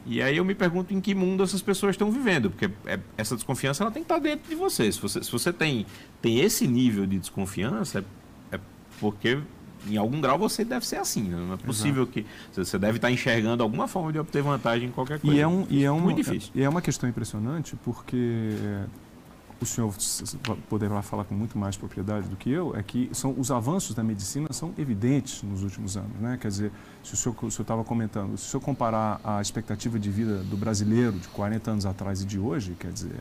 E 0.05 0.21
aí 0.21 0.37
eu 0.37 0.45
me 0.45 0.55
pergunto 0.55 0.93
em 0.93 1.01
que 1.01 1.13
mundo 1.13 1.43
essas 1.43 1.61
pessoas 1.61 1.91
estão 1.91 2.11
vivendo, 2.11 2.49
porque 2.49 2.69
é, 2.85 2.99
essa 3.17 3.35
desconfiança 3.35 3.83
ela 3.83 3.91
tem 3.91 4.03
que 4.03 4.11
estar 4.11 4.19
dentro 4.19 4.49
de 4.49 4.55
você. 4.55 4.91
Se 4.91 4.99
você, 4.99 5.23
se 5.23 5.31
você 5.31 5.53
tem, 5.53 5.85
tem 6.21 6.39
esse 6.39 6.67
nível 6.67 7.05
de 7.05 7.19
desconfiança, 7.19 8.03
é, 8.51 8.55
é 8.55 8.59
porque 8.99 9.39
em 9.87 9.97
algum 9.97 10.19
grau 10.19 10.37
você 10.37 10.65
deve 10.65 10.85
ser 10.85 10.97
assim. 10.97 11.23
Né? 11.23 11.37
Não 11.37 11.53
é 11.53 11.57
possível 11.57 12.03
Exato. 12.03 12.11
que 12.11 12.25
você 12.53 12.77
deve 12.77 12.97
estar 12.97 13.11
enxergando 13.11 13.63
alguma 13.63 13.87
forma 13.87 14.11
de 14.11 14.19
obter 14.19 14.41
vantagem 14.41 14.89
em 14.89 14.91
qualquer 14.91 15.19
coisa. 15.19 15.35
E 15.35 15.39
é, 15.39 15.47
um, 15.47 15.65
e 15.69 15.83
é 15.83 15.91
um, 15.91 15.99
muito 15.99 16.17
difícil. 16.17 16.51
E 16.55 16.63
é 16.63 16.69
uma 16.69 16.81
questão 16.81 17.09
impressionante 17.09 17.75
porque 17.83 18.59
o 19.61 19.65
senhor 19.65 19.93
poderá 20.69 21.01
falar 21.01 21.25
com 21.25 21.35
muito 21.35 21.57
mais 21.57 21.75
propriedade 21.75 22.27
do 22.27 22.35
que 22.35 22.49
eu, 22.49 22.75
é 22.75 22.81
que 22.81 23.09
são, 23.11 23.35
os 23.37 23.51
avanços 23.51 23.93
da 23.93 24.03
medicina 24.03 24.47
são 24.51 24.73
evidentes 24.77 25.43
nos 25.43 25.63
últimos 25.63 25.97
anos. 25.97 26.17
Né? 26.19 26.37
Quer 26.39 26.47
dizer, 26.47 26.71
se 27.03 27.13
o 27.13 27.17
senhor 27.17 27.35
estava 27.47 27.83
comentando, 27.83 28.37
se 28.37 28.47
o 28.47 28.49
senhor 28.49 28.61
comparar 28.61 29.19
a 29.23 29.41
expectativa 29.41 29.99
de 29.99 30.09
vida 30.09 30.37
do 30.43 30.55
brasileiro 30.55 31.13
de 31.13 31.27
40 31.29 31.71
anos 31.71 31.85
atrás 31.85 32.21
e 32.21 32.25
de 32.25 32.39
hoje, 32.39 32.75
quer 32.79 32.91
dizer, 32.91 33.19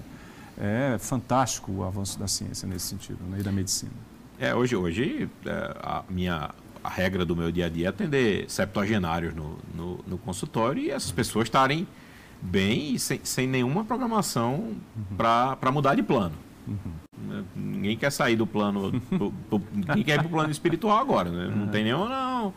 é 0.57 0.97
fantástico 0.99 1.73
o 1.73 1.85
avanço 1.85 2.18
da 2.18 2.28
ciência 2.28 2.68
nesse 2.68 2.87
sentido 2.87 3.18
né? 3.30 3.38
e 3.40 3.42
da 3.42 3.52
medicina. 3.52 3.92
É, 4.38 4.54
hoje, 4.54 4.76
hoje 4.76 5.28
é, 5.45 5.76
a 5.83 6.04
minha 6.09 6.50
a 6.83 6.88
regra 6.88 7.25
do 7.25 7.35
meu 7.35 7.50
dia 7.50 7.66
a 7.66 7.68
dia 7.68 7.87
é 7.87 7.88
atender 7.88 8.49
septuagenários 8.49 9.35
no, 9.35 9.59
no, 9.75 10.00
no 10.07 10.18
consultório 10.18 10.80
e 10.80 10.90
essas 10.90 11.11
pessoas 11.11 11.47
estarem 11.47 11.87
bem 12.40 12.95
e 12.95 12.99
sem, 12.99 13.21
sem 13.25 13.47
nenhuma 13.47 13.85
programação 13.85 14.76
uhum. 14.97 15.16
para 15.16 15.73
mudar 15.73 15.95
de 15.95 16.02
plano. 16.02 16.35
Uhum. 16.66 17.45
Ninguém 17.54 17.97
quer 17.97 18.11
sair 18.11 18.37
do 18.37 18.47
plano. 18.47 19.00
pro, 19.09 19.33
pro, 19.33 19.62
ninguém 19.73 20.04
quer 20.04 20.14
ir 20.14 20.18
para 20.18 20.26
o 20.26 20.30
plano 20.30 20.50
espiritual 20.50 20.99
agora. 20.99 21.30
Né? 21.30 21.52
Não 21.54 21.66
tem 21.68 21.85
nenhum, 21.85 22.09
não. 22.09 22.54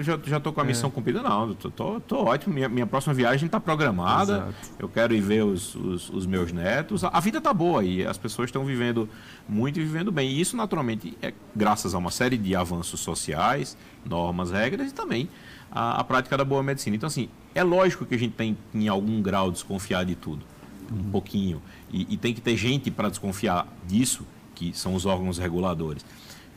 já, 0.00 0.18
já 0.24 0.40
tô 0.40 0.52
com 0.52 0.60
a 0.60 0.64
missão 0.64 0.88
é. 0.88 0.92
cumprida, 0.92 1.22
não. 1.22 1.54
Tô, 1.54 1.70
tô, 1.70 2.00
tô, 2.00 2.24
ótimo. 2.24 2.54
Minha, 2.54 2.68
minha 2.68 2.86
próxima 2.86 3.14
viagem 3.14 3.46
está 3.46 3.60
programada. 3.60 4.34
Exato. 4.34 4.54
Eu 4.78 4.88
quero 4.88 5.14
ir 5.14 5.20
ver 5.20 5.44
os, 5.44 5.74
os, 5.74 6.10
os 6.10 6.26
meus 6.26 6.52
netos. 6.52 7.04
A, 7.04 7.08
a, 7.08 7.20
vida 7.20 7.40
tá 7.40 7.54
boa 7.54 7.84
e 7.84 8.04
as 8.04 8.18
pessoas 8.18 8.48
estão 8.48 8.64
vivendo 8.64 9.08
muito 9.48 9.78
e 9.78 9.82
vivendo 9.84 10.10
bem. 10.10 10.30
E 10.30 10.40
isso, 10.40 10.56
naturalmente, 10.56 11.16
é 11.22 11.32
graças 11.54 11.94
a 11.94 11.98
uma 11.98 12.10
série 12.10 12.36
de 12.36 12.56
avanços 12.56 13.00
sociais, 13.00 13.76
normas, 14.04 14.50
regras 14.50 14.90
e 14.90 14.94
também 14.94 15.28
a, 15.72 16.00
a 16.00 16.04
prática 16.04 16.36
da 16.36 16.44
boa 16.44 16.62
medicina. 16.62 16.94
Então, 16.94 17.06
assim, 17.06 17.28
é 17.54 17.62
lógico 17.62 18.04
que 18.04 18.14
a 18.14 18.18
gente 18.18 18.34
tem, 18.34 18.56
em 18.74 18.88
algum 18.88 19.20
grau, 19.22 19.50
desconfiar 19.50 20.04
de 20.04 20.14
tudo. 20.14 20.44
Um 20.90 20.96
uhum. 20.96 21.10
pouquinho. 21.10 21.62
E, 21.90 22.14
e 22.14 22.16
tem 22.16 22.34
que 22.34 22.40
ter 22.40 22.56
gente 22.56 22.90
para 22.90 23.08
desconfiar 23.08 23.66
disso, 23.86 24.26
que 24.54 24.76
são 24.76 24.94
os 24.94 25.06
órgãos 25.06 25.38
reguladores 25.38 26.04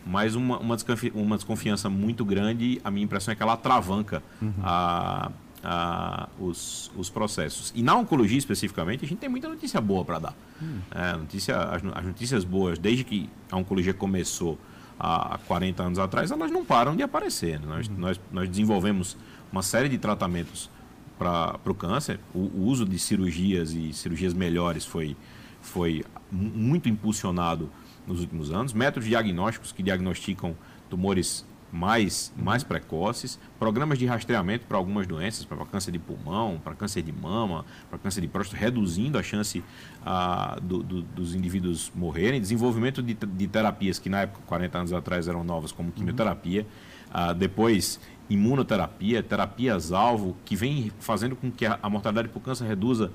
mas 0.06 0.36
uma, 0.36 0.60
uma, 0.60 0.76
desconfi 0.76 1.12
uma, 1.16 1.36
desconfiança 1.36 1.90
muito 1.90 2.24
grande, 2.24 2.80
a 2.84 2.92
minha 2.92 3.04
impressão 3.04 3.32
é 3.32 3.36
que 3.36 3.42
ela 3.42 3.54
atravanca 3.54 4.22
uhum. 4.40 4.54
a, 4.62 5.32
a, 5.64 6.30
os, 6.40 6.92
os, 6.96 7.10
processos. 7.10 7.74
E 7.76 7.82
na 7.82 7.96
oncologia 7.96 8.38
especificamente, 8.38 9.04
a 9.04 9.08
gente 9.08 9.18
tem 9.18 9.30
muita 9.30 9.50
notícia 9.50 9.82
boa 9.82 10.06
para 10.06 10.20
dar. 10.20 10.36
Uhum. 10.62 10.80
É, 10.92 11.18
notícia, 11.18 11.58
as, 11.58 11.82
as, 11.84 12.06
notícias 12.06 12.44
boas, 12.44 12.78
desde 12.78 13.04
que 13.04 13.28
a 13.52 13.58
oncologia 13.58 13.94
começou 13.94 14.60
há 15.00 15.40
40 15.48 15.84
anos 15.84 16.00
atrás, 16.00 16.32
elas 16.32 16.52
não 16.52 16.64
param 16.64 16.96
de 16.96 17.04
aparecer. 17.04 17.60
Nós, 17.60 17.88
uhum. 17.88 17.96
nós, 17.98 18.20
nós 18.32 18.50
desenvolvemos 18.50 19.18
uma 19.52 19.62
série 19.62 19.90
de 19.90 19.98
tratamentos 19.98 20.70
para 21.18 21.60
o 21.66 21.74
câncer. 21.74 22.20
O, 22.34 22.40
o, 22.40 22.66
uso 22.66 22.86
de 22.86 22.98
cirurgias 23.00 23.72
e 23.72 23.94
cirurgias 23.94 24.34
melhores 24.34 24.86
foi, 24.86 25.16
foi 25.62 26.04
muito 26.32 26.90
impulsionado 26.90 27.70
nos 28.08 28.20
últimos 28.20 28.52
anos, 28.52 28.74
métodos 28.74 29.08
diagnósticos 29.08 29.72
que 29.72 29.82
diagnosticam 29.82 30.56
tumores 30.90 31.46
mais, 31.72 32.34
mais 32.38 32.64
precoces, 32.64 33.40
programas 33.60 33.98
de 33.98 34.06
rastreamento 34.06 34.66
para 34.66 34.78
algumas 34.78 35.06
doenças, 35.06 35.46
para 35.46 35.58
câncer 35.66 35.92
de 35.92 36.00
pulmão, 36.00 36.60
para 36.64 36.74
câncer 36.74 37.02
de 37.02 37.12
mama, 37.12 37.66
para 37.90 38.00
câncer 38.00 38.22
de 38.22 38.28
próstata, 38.28 38.58
reduzindo 38.62 39.18
a 39.18 39.24
chance 39.24 39.64
ah, 40.06 40.58
do, 40.62 40.82
do, 40.82 41.02
dos 41.02 41.36
indivíduos 41.36 41.92
morrerem, 41.94 42.40
desenvolvimento 42.40 43.02
de, 43.02 43.14
de, 43.14 43.48
terapias 43.48 44.00
que 44.00 44.10
na 44.10 44.22
época, 44.22 44.42
40 44.48 44.78
anos 44.78 44.94
atrás, 44.94 45.28
eram 45.28 45.44
novas, 45.44 45.72
como 45.72 45.92
quimioterapia, 45.92 46.62
uhum. 46.62 46.68
ah, 47.12 47.34
depois 47.34 48.00
imunoterapia, 48.30 49.22
terapias-alvo, 49.22 50.36
que 50.46 50.56
vem 50.56 50.92
fazendo 51.00 51.36
com 51.36 51.52
que 51.52 51.66
a, 51.66 51.78
a 51.82 51.90
mortalidade 51.90 52.30
por 52.30 52.42
câncer 52.42 52.66
reduza 52.66 53.12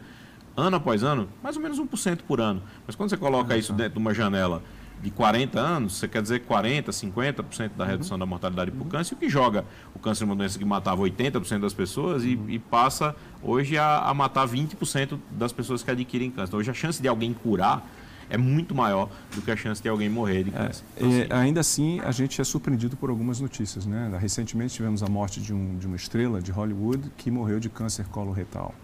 ano 0.56 0.76
após 0.76 1.02
ano, 1.02 1.28
mais 1.42 1.56
ou 1.56 1.62
menos 1.62 1.80
1% 1.80 2.20
por 2.26 2.40
ano. 2.40 2.62
Mas 2.86 2.94
quando 2.94 3.10
você 3.10 3.16
coloca 3.16 3.56
isso 3.56 3.72
dentro 3.72 3.94
de 3.94 3.98
uma 3.98 4.12
janela 4.12 4.62
de 5.02 5.10
40 5.10 5.58
anos, 5.58 5.96
você 5.96 6.06
quer 6.06 6.20
dizer 6.20 6.40
40, 6.40 6.90
50% 6.90 7.70
da 7.76 7.84
redução 7.84 8.16
uhum. 8.16 8.18
da 8.20 8.26
mortalidade 8.26 8.70
por 8.70 8.86
câncer, 8.86 9.14
o 9.14 9.16
que 9.16 9.28
joga 9.28 9.64
o 9.94 9.98
câncer 9.98 10.24
é 10.24 10.26
uma 10.26 10.36
doença 10.36 10.58
que 10.58 10.64
matava 10.64 11.02
80% 11.02 11.60
das 11.60 11.72
pessoas 11.72 12.24
e, 12.24 12.38
e 12.48 12.58
passa 12.58 13.16
hoje 13.42 13.78
a, 13.78 14.00
a 14.00 14.14
matar 14.14 14.46
20% 14.46 15.18
das 15.30 15.52
pessoas 15.52 15.82
que 15.82 15.90
adquirem 15.90 16.30
câncer. 16.30 16.48
Então, 16.48 16.60
hoje 16.60 16.70
a 16.70 16.74
chance 16.74 17.00
de 17.00 17.08
alguém 17.08 17.32
curar 17.32 17.86
é 18.28 18.36
muito 18.36 18.74
maior 18.74 19.10
do 19.34 19.42
que 19.42 19.50
a 19.50 19.56
chance 19.56 19.82
de 19.82 19.88
alguém 19.88 20.08
morrer 20.08 20.44
de 20.44 20.52
câncer. 20.52 20.84
É, 20.96 21.02
então, 21.02 21.10
assim, 21.10 21.32
ainda 21.32 21.60
assim, 21.60 22.00
a 22.00 22.12
gente 22.12 22.40
é 22.40 22.44
surpreendido 22.44 22.96
por 22.96 23.10
algumas 23.10 23.40
notícias. 23.40 23.84
Né? 23.84 24.16
Recentemente 24.20 24.74
tivemos 24.74 25.02
a 25.02 25.08
morte 25.08 25.40
de, 25.40 25.52
um, 25.52 25.76
de 25.76 25.86
uma 25.86 25.96
estrela 25.96 26.40
de 26.40 26.52
Hollywood 26.52 27.10
que 27.16 27.30
morreu 27.30 27.58
de 27.58 27.68
câncer 27.68 28.06
coloretal. 28.06 28.74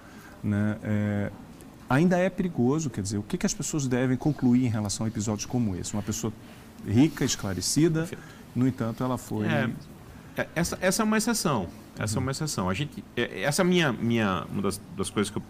Né? 0.42 0.76
É, 0.82 1.30
ainda 1.88 2.18
é 2.18 2.28
perigoso, 2.28 2.90
quer 2.90 3.00
dizer, 3.00 3.18
o 3.18 3.22
que, 3.22 3.38
que 3.38 3.46
as 3.46 3.54
pessoas 3.54 3.86
devem 3.86 4.16
concluir 4.16 4.64
em 4.64 4.68
relação 4.68 5.06
a 5.06 5.08
episódios 5.08 5.46
como 5.46 5.76
esse? 5.76 5.92
Uma 5.92 6.02
pessoa 6.02 6.32
rica, 6.86 7.24
esclarecida, 7.24 8.08
no 8.54 8.66
entanto, 8.66 9.02
ela 9.02 9.18
foi... 9.18 9.46
É, 9.46 9.70
é 10.36 10.48
essa, 10.54 10.78
essa 10.80 11.02
é 11.02 11.04
uma 11.04 11.16
exceção, 11.16 11.68
essa 11.98 12.16
uhum. 12.16 12.22
é 12.22 12.24
uma 12.24 12.30
exceção. 12.30 12.68
A 12.68 12.74
gente, 12.74 13.02
é, 13.16 13.42
essa 13.42 13.62
é 13.62 13.64
minha, 13.64 13.92
minha, 13.92 14.44
uma 14.50 14.62
das, 14.62 14.80
das 14.96 15.10
coisas 15.10 15.30
que 15.30 15.38
eu 15.38 15.42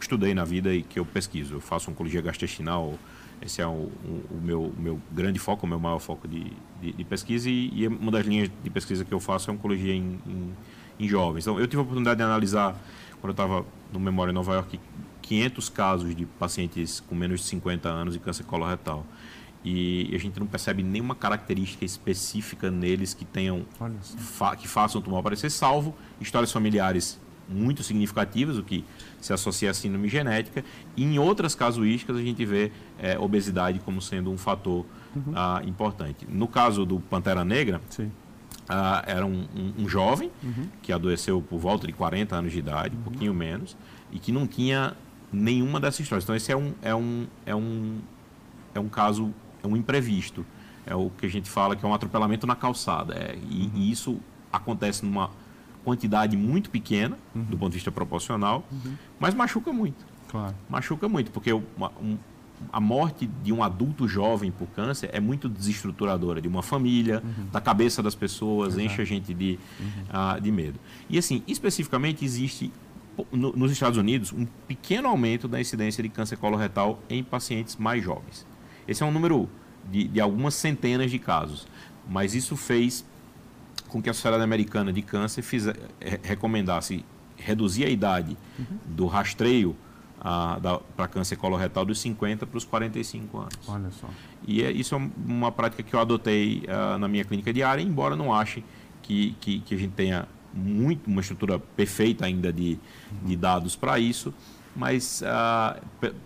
estudei 0.00 0.34
na 0.34 0.44
vida 0.44 0.74
e 0.74 0.82
que 0.82 0.98
eu 0.98 1.04
pesquiso. 1.04 1.54
Eu 1.54 1.60
faço 1.60 1.90
oncologia 1.90 2.20
gastrointestinal, 2.20 2.98
esse 3.40 3.60
é 3.60 3.66
o, 3.66 3.70
o, 3.70 4.26
o, 4.30 4.40
meu, 4.42 4.62
o 4.64 4.80
meu 4.80 5.00
grande 5.10 5.38
foco, 5.38 5.66
o 5.66 5.68
meu 5.68 5.78
maior 5.78 5.98
foco 5.98 6.28
de, 6.28 6.52
de, 6.80 6.92
de 6.92 7.04
pesquisa 7.04 7.50
e, 7.50 7.70
e, 7.74 7.88
uma 7.88 8.10
das 8.10 8.24
linhas 8.24 8.50
de 8.62 8.70
pesquisa 8.70 9.04
que 9.04 9.12
eu 9.12 9.20
faço 9.20 9.50
é 9.50 9.52
oncologia 9.54 9.92
em, 9.92 10.18
em, 10.26 10.52
em 11.00 11.08
jovens. 11.08 11.44
Então, 11.44 11.58
eu 11.58 11.66
tive 11.66 11.78
a 11.78 11.82
oportunidade 11.82 12.18
de 12.18 12.22
analisar, 12.22 12.80
quando 13.22 13.38
eu 13.38 13.44
estava 13.44 13.64
no 13.92 14.00
Memória 14.00 14.32
em 14.32 14.34
Nova 14.34 14.54
York, 14.54 14.80
500 15.22 15.68
casos 15.68 16.14
de 16.14 16.26
pacientes 16.26 16.98
com 16.98 17.14
menos 17.14 17.40
de 17.40 17.46
50 17.46 17.88
anos 17.88 18.14
de 18.14 18.20
câncer 18.20 18.42
coloretal. 18.42 19.06
E 19.64 20.10
a 20.12 20.18
gente 20.18 20.40
não 20.40 20.46
percebe 20.46 20.82
nenhuma 20.82 21.14
característica 21.14 21.84
específica 21.84 22.68
neles 22.68 23.14
que 23.14 23.24
tenham 23.24 23.64
fa 24.16 24.56
que 24.56 24.66
façam 24.66 25.00
o 25.00 25.04
tumor 25.04 25.20
aparecer, 25.20 25.50
salvo 25.50 25.94
histórias 26.20 26.50
familiares 26.50 27.20
muito 27.48 27.84
significativas, 27.84 28.58
o 28.58 28.64
que 28.64 28.84
se 29.20 29.32
associa 29.32 29.70
à 29.70 29.74
síndrome 29.74 30.08
genética. 30.08 30.64
E 30.96 31.04
em 31.04 31.16
outras 31.20 31.54
casuísticas 31.54 32.16
a 32.16 32.22
gente 32.22 32.44
vê 32.44 32.72
é, 32.98 33.16
obesidade 33.16 33.78
como 33.78 34.02
sendo 34.02 34.32
um 34.32 34.36
fator 34.36 34.84
uhum. 35.14 35.32
ah, 35.32 35.62
importante. 35.64 36.26
No 36.28 36.48
caso 36.48 36.84
do 36.84 36.98
Pantera 36.98 37.44
Negra, 37.44 37.80
ah, 38.68 39.02
era 39.06 39.26
um, 39.26 39.46
um, 39.56 39.82
um 39.84 39.88
jovem 39.88 40.30
uhum. 40.42 40.68
que 40.82 40.92
adoeceu 40.92 41.42
por 41.42 41.58
volta 41.58 41.86
de 41.86 41.92
40 41.92 42.36
anos 42.36 42.52
de 42.52 42.58
idade, 42.58 42.94
uhum. 42.94 43.00
um 43.00 43.04
pouquinho 43.04 43.34
menos, 43.34 43.76
e 44.10 44.18
que 44.18 44.30
não 44.32 44.46
tinha 44.46 44.94
nenhuma 45.32 45.80
dessas 45.80 46.00
histórias. 46.00 46.24
Então 46.24 46.36
esse 46.36 46.52
é 46.52 46.56
um, 46.56 46.74
é 46.82 46.94
um, 46.94 47.26
é 47.46 47.54
um, 47.54 47.98
é 48.74 48.80
um 48.80 48.88
caso, 48.88 49.32
é 49.62 49.66
um 49.66 49.76
imprevisto. 49.76 50.44
É 50.84 50.94
o 50.94 51.10
que 51.10 51.26
a 51.26 51.28
gente 51.28 51.48
fala 51.48 51.76
que 51.76 51.84
é 51.84 51.88
um 51.88 51.94
atropelamento 51.94 52.46
na 52.46 52.56
calçada. 52.56 53.14
É, 53.14 53.36
e, 53.50 53.62
uhum. 53.62 53.70
e, 53.74 53.90
isso 53.90 54.20
acontece 54.52 55.04
numa 55.04 55.30
quantidade 55.84 56.36
muito 56.36 56.70
pequena, 56.70 57.18
do 57.34 57.58
ponto 57.58 57.70
de 57.70 57.76
vista 57.76 57.90
proporcional, 57.90 58.64
mas 59.18 59.34
machuca 59.34 59.72
muito. 59.72 60.06
Claro. 60.28 60.54
Machuca 60.68 61.08
muito, 61.08 61.30
porque 61.32 61.52
uma, 61.52 61.90
um, 62.00 62.16
a 62.72 62.80
morte 62.80 63.26
de 63.42 63.52
um 63.52 63.62
adulto 63.62 64.06
jovem 64.06 64.50
por 64.50 64.66
câncer 64.68 65.10
é 65.12 65.20
muito 65.20 65.48
desestruturadora 65.48 66.40
de 66.40 66.48
uma 66.48 66.62
família, 66.62 67.22
uhum. 67.24 67.46
da 67.50 67.60
cabeça 67.60 68.02
das 68.02 68.14
pessoas, 68.14 68.74
Exato. 68.74 68.82
enche 68.82 69.02
a 69.02 69.04
gente 69.04 69.32
de, 69.32 69.58
uh, 70.08 70.40
de 70.40 70.50
medo. 70.50 70.78
E 71.08 71.18
assim, 71.18 71.42
especificamente 71.46 72.24
existe 72.24 72.72
no, 73.30 73.52
nos 73.52 73.70
Estados 73.70 73.98
Unidos 73.98 74.32
um 74.32 74.46
pequeno 74.66 75.08
aumento 75.08 75.46
da 75.46 75.60
incidência 75.60 76.02
de 76.02 76.08
câncer 76.08 76.36
coloretal 76.36 77.00
em 77.08 77.22
pacientes 77.22 77.76
mais 77.76 78.02
jovens. 78.02 78.46
Esse 78.86 79.02
é 79.02 79.06
um 79.06 79.12
número 79.12 79.48
de, 79.90 80.08
de 80.08 80.20
algumas 80.20 80.54
centenas 80.54 81.10
de 81.10 81.18
casos, 81.18 81.66
mas 82.08 82.34
isso 82.34 82.56
fez 82.56 83.04
com 83.88 84.00
que 84.00 84.08
a 84.08 84.14
Sociedade 84.14 84.42
Americana 84.42 84.92
de 84.92 85.02
Câncer 85.02 85.42
fiz, 85.42 85.66
recomendasse 86.22 87.04
reduzir 87.36 87.84
a 87.84 87.90
idade 87.90 88.36
uhum. 88.58 88.78
do 88.86 89.06
rastreio 89.06 89.76
para 90.96 91.08
câncer 91.08 91.36
coloretal 91.36 91.84
dos 91.84 92.00
50 92.00 92.46
para 92.46 92.56
os 92.56 92.64
45 92.64 93.38
anos. 93.38 93.58
Olha 93.66 93.90
só. 93.90 94.08
E 94.46 94.62
é, 94.62 94.70
isso 94.70 94.94
é 94.94 95.10
uma 95.26 95.50
prática 95.50 95.82
que 95.82 95.94
eu 95.94 96.00
adotei 96.00 96.64
uh, 96.68 96.98
na 96.98 97.08
minha 97.08 97.24
clínica 97.24 97.52
diária, 97.52 97.82
embora 97.82 98.14
não 98.14 98.32
ache 98.32 98.64
que, 99.02 99.36
que, 99.40 99.60
que 99.60 99.74
a 99.74 99.78
gente 99.78 99.92
tenha 99.92 100.28
muito, 100.54 101.08
uma 101.08 101.20
estrutura 101.20 101.58
perfeita 101.58 102.26
ainda 102.26 102.52
de, 102.52 102.78
de 103.24 103.36
dados 103.36 103.74
para 103.74 103.98
isso, 103.98 104.32
mas 104.76 105.22
uh, 105.22 105.80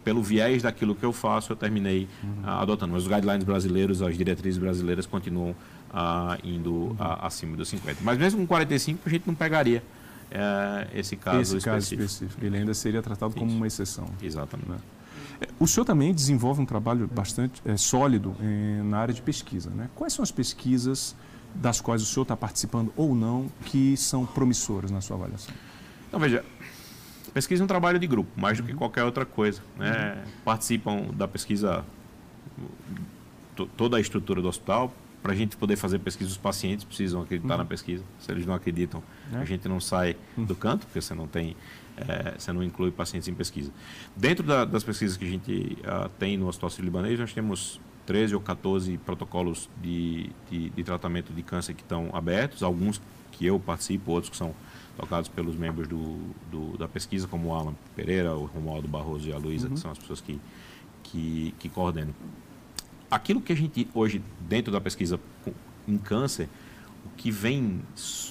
pelo 0.04 0.22
viés 0.22 0.62
daquilo 0.62 0.94
que 0.94 1.04
eu 1.04 1.12
faço, 1.12 1.52
eu 1.52 1.56
terminei 1.56 2.06
uh, 2.44 2.50
adotando. 2.50 2.92
Mas 2.92 3.04
os 3.04 3.08
guidelines 3.08 3.44
brasileiros, 3.44 4.02
as 4.02 4.16
diretrizes 4.16 4.58
brasileiras 4.58 5.06
continuam 5.06 5.54
indo 6.44 6.70
uhum. 6.70 6.96
acima 6.98 7.56
dos 7.56 7.68
50. 7.68 8.00
Mas 8.02 8.18
mesmo 8.18 8.40
com 8.40 8.46
45, 8.46 9.00
a 9.06 9.08
gente 9.08 9.26
não 9.26 9.34
pegaria 9.34 9.82
eh, 10.30 10.88
esse 10.94 11.16
caso 11.16 11.40
esse 11.40 11.56
específico. 11.56 11.74
Caso 11.74 11.94
específico. 11.94 12.44
Ele 12.44 12.56
ainda 12.58 12.74
seria 12.74 13.02
tratado 13.02 13.30
isso. 13.30 13.38
como 13.38 13.52
uma 13.52 13.66
exceção. 13.66 14.08
Exatamente. 14.22 14.70
Né? 14.70 14.78
É, 15.40 15.48
o 15.58 15.66
senhor 15.66 15.84
também 15.84 16.12
desenvolve 16.14 16.60
um 16.60 16.66
trabalho 16.66 17.06
bastante 17.06 17.60
é, 17.64 17.76
sólido 17.76 18.34
eh, 18.40 18.82
na 18.82 18.98
área 18.98 19.14
de 19.14 19.22
pesquisa. 19.22 19.70
Né? 19.70 19.88
Quais 19.94 20.12
são 20.12 20.22
as 20.22 20.30
pesquisas 20.30 21.14
das 21.54 21.80
quais 21.80 22.02
o 22.02 22.06
senhor 22.06 22.22
está 22.22 22.36
participando 22.36 22.92
ou 22.96 23.14
não 23.14 23.46
que 23.64 23.96
são 23.96 24.26
promissoras 24.26 24.90
na 24.90 25.00
sua 25.00 25.16
avaliação? 25.16 25.54
Então, 26.08 26.20
veja, 26.20 26.44
pesquisa 27.32 27.62
é 27.62 27.64
um 27.64 27.68
trabalho 27.68 27.98
de 27.98 28.06
grupo, 28.06 28.30
mais 28.40 28.58
do 28.58 28.64
que 28.64 28.74
qualquer 28.74 29.04
outra 29.04 29.26
coisa. 29.26 29.60
Né? 29.76 30.14
Uhum. 30.14 30.32
Participam 30.44 31.06
da 31.12 31.28
pesquisa 31.28 31.84
toda 33.76 33.96
a 33.96 34.00
estrutura 34.00 34.40
do 34.40 34.48
hospital. 34.48 34.92
Para 35.26 35.34
a 35.34 35.36
gente 35.36 35.56
poder 35.56 35.74
fazer 35.74 35.98
pesquisa, 35.98 36.30
os 36.30 36.36
pacientes 36.36 36.84
precisam 36.84 37.20
acreditar 37.20 37.54
uhum. 37.54 37.58
na 37.58 37.64
pesquisa. 37.64 38.04
Se 38.20 38.30
eles 38.30 38.46
não 38.46 38.54
acreditam, 38.54 39.02
é. 39.32 39.38
a 39.38 39.44
gente 39.44 39.66
não 39.68 39.80
sai 39.80 40.16
uhum. 40.38 40.44
do 40.44 40.54
canto, 40.54 40.86
porque 40.86 41.00
você 41.00 41.16
não 41.16 41.26
tem, 41.26 41.56
é, 41.96 42.38
você 42.38 42.52
não 42.52 42.62
inclui 42.62 42.92
pacientes 42.92 43.26
em 43.26 43.34
pesquisa. 43.34 43.72
Dentro 44.14 44.46
da, 44.46 44.64
das 44.64 44.84
pesquisas 44.84 45.16
que 45.16 45.24
a 45.24 45.28
gente 45.28 45.78
uh, 45.80 46.08
tem 46.16 46.36
no 46.36 46.46
Hospital 46.46 46.70
Sírio-Libanês, 46.70 47.18
nós 47.18 47.32
temos 47.32 47.80
13 48.06 48.36
ou 48.36 48.40
14 48.40 48.98
protocolos 48.98 49.68
de, 49.82 50.30
de, 50.48 50.70
de, 50.70 50.84
tratamento 50.84 51.32
de 51.32 51.42
câncer 51.42 51.74
que 51.74 51.82
estão 51.82 52.10
abertos, 52.12 52.62
alguns 52.62 53.02
que 53.32 53.44
eu 53.44 53.58
participo, 53.58 54.12
outros 54.12 54.30
que 54.30 54.36
são 54.36 54.54
tocados 54.96 55.28
pelos 55.28 55.56
membros 55.56 55.88
do, 55.88 56.18
do 56.52 56.78
da 56.78 56.86
pesquisa, 56.86 57.26
como 57.26 57.48
o 57.48 57.52
Alan 57.52 57.74
Pereira, 57.96 58.32
o 58.36 58.44
Romualdo 58.44 58.86
Barroso 58.86 59.28
e 59.28 59.32
a 59.32 59.38
Luísa, 59.38 59.66
uhum. 59.66 59.74
que 59.74 59.80
são 59.80 59.90
as 59.90 59.98
pessoas 59.98 60.20
que, 60.20 60.40
que, 61.02 61.52
que 61.58 61.68
coordenam. 61.68 62.14
Aquilo 63.10 63.40
que 63.40 63.52
a 63.52 63.56
gente 63.56 63.88
hoje, 63.94 64.22
dentro 64.40 64.72
da 64.72 64.80
pesquisa 64.80 65.18
em 65.86 65.96
câncer, 65.98 66.48
que 67.16 67.30
vem 67.30 67.80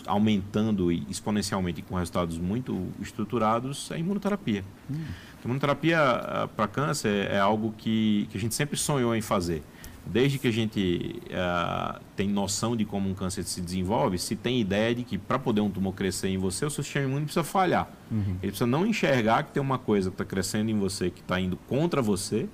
aumentando 0.06 0.92
exponencialmente 0.92 1.82
com 1.82 1.96
resultados 1.96 2.38
muito 2.38 2.88
estruturados 3.02 3.90
é 3.92 3.96
a 3.96 3.98
imunoterapia. 3.98 4.64
Hum. 4.90 5.06
A 5.44 5.46
imunoterapia 5.46 6.00
ah, 6.00 6.50
para 6.56 6.68
câncer 6.68 7.32
é 7.32 7.40
algo 7.40 7.74
que, 7.78 8.28
que 8.32 8.38
a 8.38 8.40
gente 8.40 8.54
sempre 8.56 8.78
sonhou 8.78 9.16
em 9.16 9.22
fazer. 9.22 9.64
Desde 10.06 10.38
que 10.38 10.48
a 10.48 10.52
gente 10.52 11.20
uh, 11.32 12.00
tem 12.16 12.30
noção 12.30 12.76
de 12.76 12.86
como 12.86 13.10
um 13.10 13.16
câncer 13.16 13.44
se 13.44 13.60
desenvolve, 13.60 14.20
se 14.20 14.36
tem 14.36 14.62
ideia 14.62 14.94
de 14.94 15.04
que 15.04 15.18
para 15.18 15.40
poder 15.40 15.62
um 15.62 15.70
tumor 15.70 15.96
crescer 15.96 16.28
em 16.28 16.38
você, 16.38 16.64
o 16.64 16.70
seu 16.70 16.84
sistema 16.84 17.08
imune 17.08 17.26
precisa 17.26 17.44
falhar. 17.44 17.90
Uhum. 18.12 18.38
Ele 18.40 18.52
precisa 18.52 18.68
não 18.68 18.86
enxergar 18.86 19.44
que 19.44 19.52
tem 19.52 19.62
uma 19.62 19.80
coisa 19.80 20.12
que 20.12 20.14
está 20.14 20.24
crescendo 20.24 20.70
em 20.70 20.78
você, 20.78 21.10
que 21.10 21.22
está 21.22 21.40
indo 21.40 21.58
contra 21.68 22.04
você, 22.04 22.48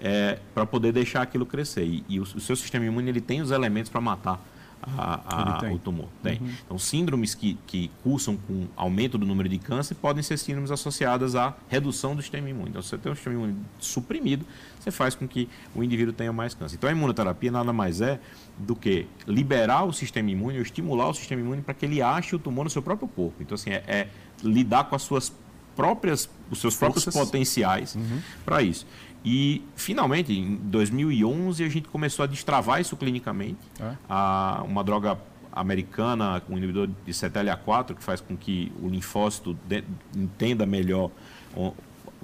é, 0.00 0.38
para 0.54 0.66
poder 0.66 0.92
deixar 0.92 1.22
aquilo 1.22 1.44
crescer. 1.46 1.84
E, 1.84 2.04
e 2.08 2.20
o, 2.20 2.22
o, 2.22 2.40
seu 2.40 2.56
sistema 2.56 2.84
imune 2.84 3.08
ele 3.08 3.20
tem 3.20 3.40
os 3.40 3.50
elementos 3.50 3.90
para 3.90 4.00
matar 4.00 4.42
a, 4.82 5.66
a, 5.66 5.72
o 5.72 5.78
tumor. 5.78 6.08
Tem. 6.22 6.38
Uhum. 6.40 6.50
Então, 6.64 6.78
síndromes 6.78 7.34
que, 7.34 7.58
que 7.66 7.90
cursam 8.02 8.36
com 8.36 8.66
aumento 8.74 9.18
do 9.18 9.26
número 9.26 9.48
de 9.48 9.58
câncer 9.58 9.94
podem 9.94 10.22
ser 10.22 10.38
síndromes 10.38 10.70
associadas 10.70 11.34
à 11.34 11.54
redução 11.68 12.16
do 12.16 12.22
sistema 12.22 12.48
imune. 12.48 12.70
Então, 12.70 12.82
se 12.82 12.88
você 12.88 12.98
tem 12.98 13.12
um 13.12 13.14
sistema 13.14 13.36
imune 13.36 13.56
suprimido, 13.78 14.46
você 14.78 14.90
faz 14.90 15.14
com 15.14 15.28
que 15.28 15.48
o 15.74 15.84
indivíduo 15.84 16.14
tenha 16.14 16.32
mais 16.32 16.54
câncer. 16.54 16.76
Então, 16.76 16.88
a 16.88 16.92
imunoterapia 16.92 17.50
nada 17.50 17.72
mais 17.72 18.00
é 18.00 18.18
do 18.58 18.74
que 18.74 19.06
liberar 19.26 19.84
o 19.84 19.92
sistema 19.92 20.30
imune 20.30 20.56
ou 20.56 20.62
estimular 20.62 21.08
o 21.08 21.14
sistema 21.14 21.42
imune 21.42 21.60
para 21.62 21.74
que 21.74 21.84
ele 21.84 22.00
ache 22.00 22.34
o 22.34 22.38
tumor 22.38 22.64
no 22.64 22.70
seu 22.70 22.82
próprio 22.82 23.08
corpo. 23.08 23.36
Então, 23.40 23.54
assim, 23.54 23.70
é, 23.70 23.84
é 23.86 24.08
lidar 24.42 24.84
com 24.84 24.96
as 24.96 25.02
suas 25.02 25.32
próprias, 25.76 26.28
os 26.50 26.60
seus 26.60 26.76
próprios 26.76 27.04
potenciais 27.06 27.94
uhum. 27.94 28.20
para 28.44 28.62
isso. 28.62 28.86
E, 29.24 29.62
finalmente, 29.76 30.32
em 30.32 30.56
2011, 30.56 31.62
a 31.62 31.68
gente 31.68 31.88
começou 31.88 32.22
a 32.22 32.26
destravar 32.26 32.80
isso 32.80 32.96
clinicamente. 32.96 33.58
É. 33.78 33.94
A, 34.08 34.62
uma 34.66 34.82
droga 34.82 35.18
americana, 35.52 36.42
um 36.48 36.56
inibidor 36.56 36.88
de 37.04 37.12
CTLA4, 37.12 37.94
que 37.94 38.02
faz 38.02 38.20
com 38.20 38.36
que 38.36 38.72
o 38.82 38.88
linfócito 38.88 39.56
de, 39.66 39.84
entenda 40.16 40.64
melhor 40.64 41.10
o, 41.54 41.72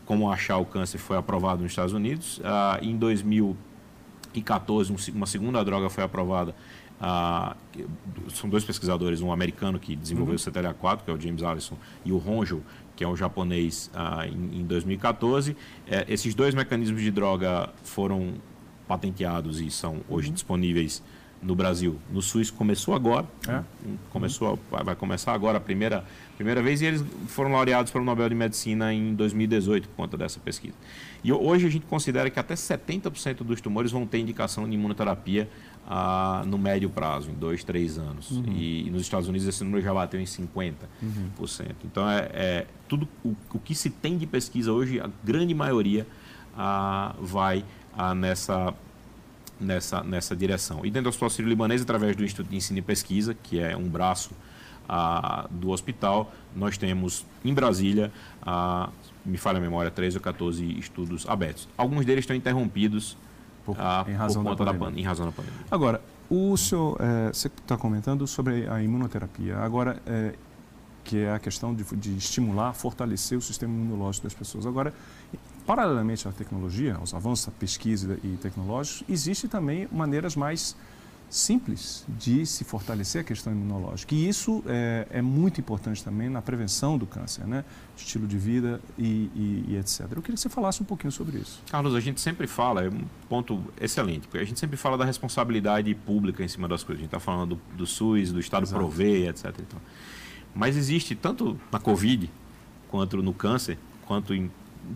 como 0.05 0.31
achar 0.31 0.59
o 0.59 0.65
câncer, 0.65 0.99
foi 0.99 1.17
aprovado 1.17 1.63
nos 1.63 1.73
Estados 1.73 1.93
Unidos. 1.93 2.41
Ah, 2.45 2.79
em 2.81 2.97
2014, 2.97 4.93
um, 4.93 4.97
uma 5.15 5.27
segunda 5.27 5.65
droga 5.65 5.91
foi 5.91 6.05
aprovada. 6.05 6.55
Ah, 6.99 7.57
são 8.33 8.49
dois 8.49 8.65
pesquisadores, 8.65 9.21
um 9.21 9.31
americano 9.31 9.79
que 9.79 9.95
desenvolveu 9.95 10.37
uhum. 10.37 10.41
o 10.41 10.75
CTLA4, 10.75 11.01
que 11.05 11.11
é 11.11 11.15
o 11.15 11.21
James 11.21 11.43
Allison, 11.43 11.77
e 12.05 12.13
o 12.13 12.17
Ronjo, 12.17 12.63
que 12.97 13.05
é 13.05 13.09
um 13.09 13.15
japonês, 13.15 13.91
ah, 13.95 14.27
em, 14.27 14.61
em, 14.61 14.65
2014. 14.65 15.55
É, 15.87 16.05
esses 16.09 16.35
dois 16.35 16.55
mecanismos 16.55 17.03
de 17.03 17.11
droga 17.11 17.69
foram 17.85 18.35
patenteados 18.89 19.61
e 19.61 19.71
são 19.71 20.01
hoje 20.09 20.29
uhum. 20.29 20.35
disponíveis 20.35 21.03
no 21.43 21.55
Brasil. 21.55 21.99
No 22.11 22.23
SUS 22.23 22.51
começou 22.51 22.95
agora, 22.95 23.27
é? 23.47 23.63
começou, 24.11 24.59
uhum. 24.73 24.85
vai 24.85 24.97
começar 24.97 25.33
agora 25.35 25.59
a 25.59 25.61
primeira, 25.61 26.05
primeira 26.37 26.63
vez 26.63 26.81
e 26.81 26.87
eles 26.87 27.05
foram 27.29 27.53
laureados 27.53 27.93
pelo 27.93 28.05
Nobel 28.05 28.29
de 28.29 28.35
Medicina 28.35 28.93
em 28.93 29.15
2018 29.15 29.89
por 29.89 29.97
conta 29.97 30.17
dessa 30.17 30.41
pesquisa. 30.41 30.75
E 31.27 31.33
hoje 31.33 31.67
a 31.67 31.69
gente 31.69 31.85
considera 31.87 32.31
que 32.31 32.39
até 32.39 32.55
70% 32.55 33.39
dos 33.39 33.61
tumores 33.61 33.91
vão 33.91 34.07
ter 34.07 34.21
indicação 34.21 34.65
de 34.65 34.77
imunoterapia 34.77 35.51
ah, 35.85 36.45
no 36.47 36.57
médio 36.57 36.89
prazo, 36.89 37.33
em 37.33 37.35
dois, 37.35 37.65
três 37.65 37.99
anos. 37.99 38.31
Uhum. 38.31 38.45
E, 38.53 38.87
e, 38.87 38.91
nos 38.91 39.03
Estados 39.03 39.29
Unidos 39.29 39.45
esse 39.45 39.65
número 39.65 39.83
já 39.83 39.93
bateu 39.93 40.21
em 40.21 40.25
50%. 40.25 40.75
Uhum. 41.03 41.31
Então, 41.85 42.09
é, 42.09 42.31
é 42.33 42.67
tudo 42.87 43.09
o, 43.25 43.35
o, 43.53 43.59
que 43.59 43.75
se 43.75 43.91
tem 43.91 44.17
de 44.17 44.25
pesquisa 44.25 44.73
hoje, 44.73 45.01
a 45.01 45.11
grande 45.25 45.53
maioria 45.53 46.07
ah, 46.57 47.13
vai 47.19 47.65
ah, 47.93 48.15
nessa, 48.15 48.73
nessa, 49.61 50.05
nessa 50.05 50.37
direção. 50.37 50.87
E 50.87 50.93
dentro 50.93 51.03
do 51.03 51.09
Hospital 51.09 51.31
Sírio-Libanês, 51.31 51.83
através 51.83 52.15
do 52.15 52.25
Instituto 52.25 52.51
de 52.51 52.57
Ensino 52.57 52.79
e 52.79 52.83
Pesquisa, 52.83 53.35
que 53.35 53.59
é 53.59 53.77
um 53.77 53.89
braço 53.89 54.31
ah, 54.89 55.49
do 55.51 55.71
hospital, 55.71 56.33
nós 56.55 56.79
temos 56.79 57.27
em 57.45 57.53
Brasília, 57.53 58.13
ah, 58.43 58.91
me 59.27 59.37
falha 59.37 59.59
a 59.59 59.61
memória, 59.61 59.91
13 59.91 60.19
ou 60.19 60.23
14 60.23 60.65
estudos 60.79 61.29
abertos. 61.29 61.69
Alguns 61.77 62.05
deles 62.05 62.23
estão 62.23 62.37
interrompidos 62.37 63.17
por, 63.65 63.77
ah, 63.79 64.05
em 64.09 64.15
razão 64.15 64.45
por 64.45 64.51
da, 64.57 64.73
pandemia. 64.73 64.91
Da, 64.91 65.01
em 65.01 65.05
razão 65.05 65.27
da 65.27 65.33
pandemia. 65.33 65.61
Agora, 65.71 66.01
o 66.31 66.57
senhor, 66.57 66.97
é, 67.01 67.33
você 67.33 67.49
está 67.49 67.77
comentando 67.77 68.27
sobre 68.27 68.69
a 68.69 68.81
imunoterapia. 68.81 69.59
Agora, 69.59 70.01
é, 70.07 70.35
que 71.03 71.19
é 71.19 71.33
a 71.33 71.39
questão 71.39 71.75
de, 71.75 71.85
de, 71.97 72.17
estimular, 72.17 72.73
fortalecer 72.73 73.39
o 73.39 73.41
sistema 73.41 73.73
imunológico 73.73 74.25
das 74.25 74.35
pessoas. 74.35 74.67
Agora, 74.67 74.93
paralelamente 75.65 76.27
à 76.27 76.33
tecnologia, 76.33 76.97
aos 76.97 77.15
avanços 77.15 77.47
da 77.47 77.53
pesquisa 77.53 78.19
e 78.25 78.37
tecnológicos, 78.37 79.05
existe 79.09 79.47
também 79.49 79.89
maneiras 79.91 80.35
mais 80.35 80.77
simples 81.29 82.05
de 82.09 82.47
se 82.47 82.65
fortalecer 82.65 83.21
a 83.21 83.25
questão 83.25 83.53
imunológica. 83.53 84.15
E 84.15 84.29
isso 84.29 84.63
é, 84.67 85.07
é 85.11 85.23
muito 85.23 85.61
importante 85.61 86.03
também 86.03 86.29
na 86.29 86.41
prevenção 86.41 86.97
do 86.97 87.07
câncer, 87.07 87.47
né? 87.47 87.65
Estilo 87.97 88.27
de 88.27 88.39
vida 88.39 88.81
e, 88.97 89.31
e, 89.35 89.65
e, 89.69 89.77
etc. 89.77 90.01
Eu 90.03 90.23
queria 90.23 90.35
que 90.35 90.41
você 90.41 90.49
falasse 90.49 90.83
um 90.83 90.85
pouquinho 90.85 91.11
sobre 91.11 91.39
isso. 91.39 91.61
Carlos, 91.71 91.95
a 91.95 92.01
gente 92.01 92.21
sempre 92.21 92.47
fala, 92.47 92.85
é 92.85 92.89
um 92.89 93.05
ponto 93.29 93.63
excelente, 93.81 94.29
porque 94.29 94.39
a 94.39 94.45
gente 94.45 94.61
sempre 94.61 94.77
fala 94.77 94.97
da 94.97 95.05
responsabilidade 95.05 95.95
pública 95.95 96.45
em 96.45 96.49
cima 96.49 96.69
das 96.69 96.85
coisas. 96.85 97.01
A 97.01 97.05
gente 97.05 97.15
está 97.15 97.21
falando 97.21 97.57
do, 97.57 97.77
do, 97.77 97.87
SUS, 97.87 98.33
do 98.33 98.41
Estado 98.41 98.65
Exato. 98.65 98.79
prover, 98.79 99.29
etc. 99.29 99.47
Então, 99.61 99.81
mas 100.55 100.77
existe, 100.77 101.15
tanto 101.15 101.59
na 101.71 101.79
Covid, 101.79 102.31
quanto 102.89 103.23
no 103.23 103.35
câncer, 103.35 103.79
quanto 104.07 104.33
em 104.33 104.51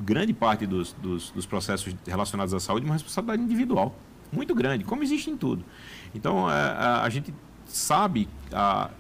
grande 0.05 0.33
parte 0.33 0.67
dos, 0.67 0.93
dos, 0.95 1.31
dos 1.33 1.45
processos 1.45 1.95
relacionados 2.07 2.55
à 2.55 2.61
saúde, 2.61 2.87
uma 2.87 2.95
responsabilidade 2.95 3.43
individual 3.43 3.95
muito 4.33 4.55
grande, 4.55 4.85
como 4.85 5.03
existe 5.03 5.31
em 5.31 5.37
tudo. 5.37 5.65
Então, 6.15 6.49
a, 6.49 6.55
é, 6.55 6.57
a, 6.57 7.03
a 7.03 7.09
gente 7.09 7.35
sabe 7.67 8.29
há 8.53 8.91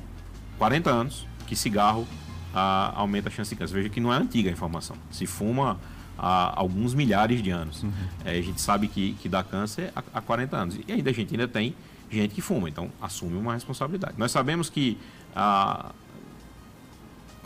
40 0.58 0.90
anos 0.90 1.26
que 1.46 1.56
cigarro 1.56 2.06
a, 2.54 2.92
aumenta 2.94 3.28
a 3.28 3.32
chance 3.32 3.50
de 3.50 3.56
câncer. 3.56 3.74
Veja 3.74 3.88
que 3.88 4.00
não 4.00 4.12
é 4.12 4.16
antiga 4.16 4.50
a 4.50 4.52
informação. 4.52 4.96
Se 5.10 5.26
fuma 5.26 5.78
há 6.18 6.52
alguns 6.58 6.94
milhares 6.94 7.42
de 7.42 7.50
anos. 7.50 7.82
Uhum. 7.82 7.92
É, 8.24 8.38
a 8.38 8.42
gente 8.42 8.60
sabe 8.60 8.88
que, 8.88 9.14
que 9.14 9.28
dá 9.28 9.42
câncer 9.42 9.90
há, 9.96 10.02
há 10.14 10.20
40 10.20 10.56
anos. 10.56 10.78
E 10.86 10.92
ainda 10.92 11.10
a 11.10 11.12
gente 11.12 11.32
ainda 11.34 11.48
tem 11.48 11.74
gente 12.10 12.34
que 12.34 12.40
fuma, 12.40 12.68
então 12.68 12.90
assume 13.00 13.36
uma 13.36 13.54
responsabilidade. 13.54 14.14
Nós 14.18 14.30
sabemos 14.32 14.68
que 14.68 14.98
a, 15.34 15.92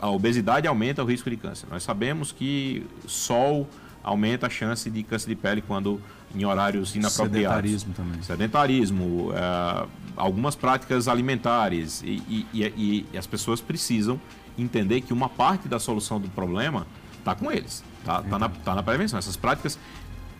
a 0.01 0.09
obesidade 0.09 0.67
aumenta 0.67 1.03
o 1.03 1.05
risco 1.05 1.29
de 1.29 1.37
câncer. 1.37 1.67
Nós 1.69 1.83
sabemos 1.83 2.31
que 2.31 2.85
sol 3.07 3.69
aumenta 4.03 4.47
a 4.47 4.49
chance 4.49 4.89
de 4.89 5.03
câncer 5.03 5.29
de 5.29 5.35
pele 5.35 5.61
quando 5.61 6.01
em 6.33 6.45
horários 6.45 6.95
inapropriados. 6.95 7.55
Sedentarismo 7.55 7.93
também. 7.93 8.21
Sedentarismo, 8.21 9.31
é, 9.33 9.85
algumas 10.15 10.55
práticas 10.55 11.07
alimentares 11.07 12.01
e, 12.03 12.45
e, 12.53 13.05
e, 13.13 13.17
as 13.17 13.27
pessoas 13.27 13.61
precisam 13.61 14.19
entender 14.57 15.01
que 15.01 15.13
uma 15.13 15.29
parte 15.29 15.67
da 15.67 15.79
solução 15.79 16.19
do 16.19 16.29
problema 16.29 16.87
está 17.19 17.35
com 17.35 17.51
eles, 17.51 17.83
está 17.99 18.21
tá 18.21 18.39
na, 18.39 18.49
tá 18.49 18.75
na 18.75 18.83
prevenção. 18.83 19.19
Essas 19.19 19.35
práticas 19.35 19.77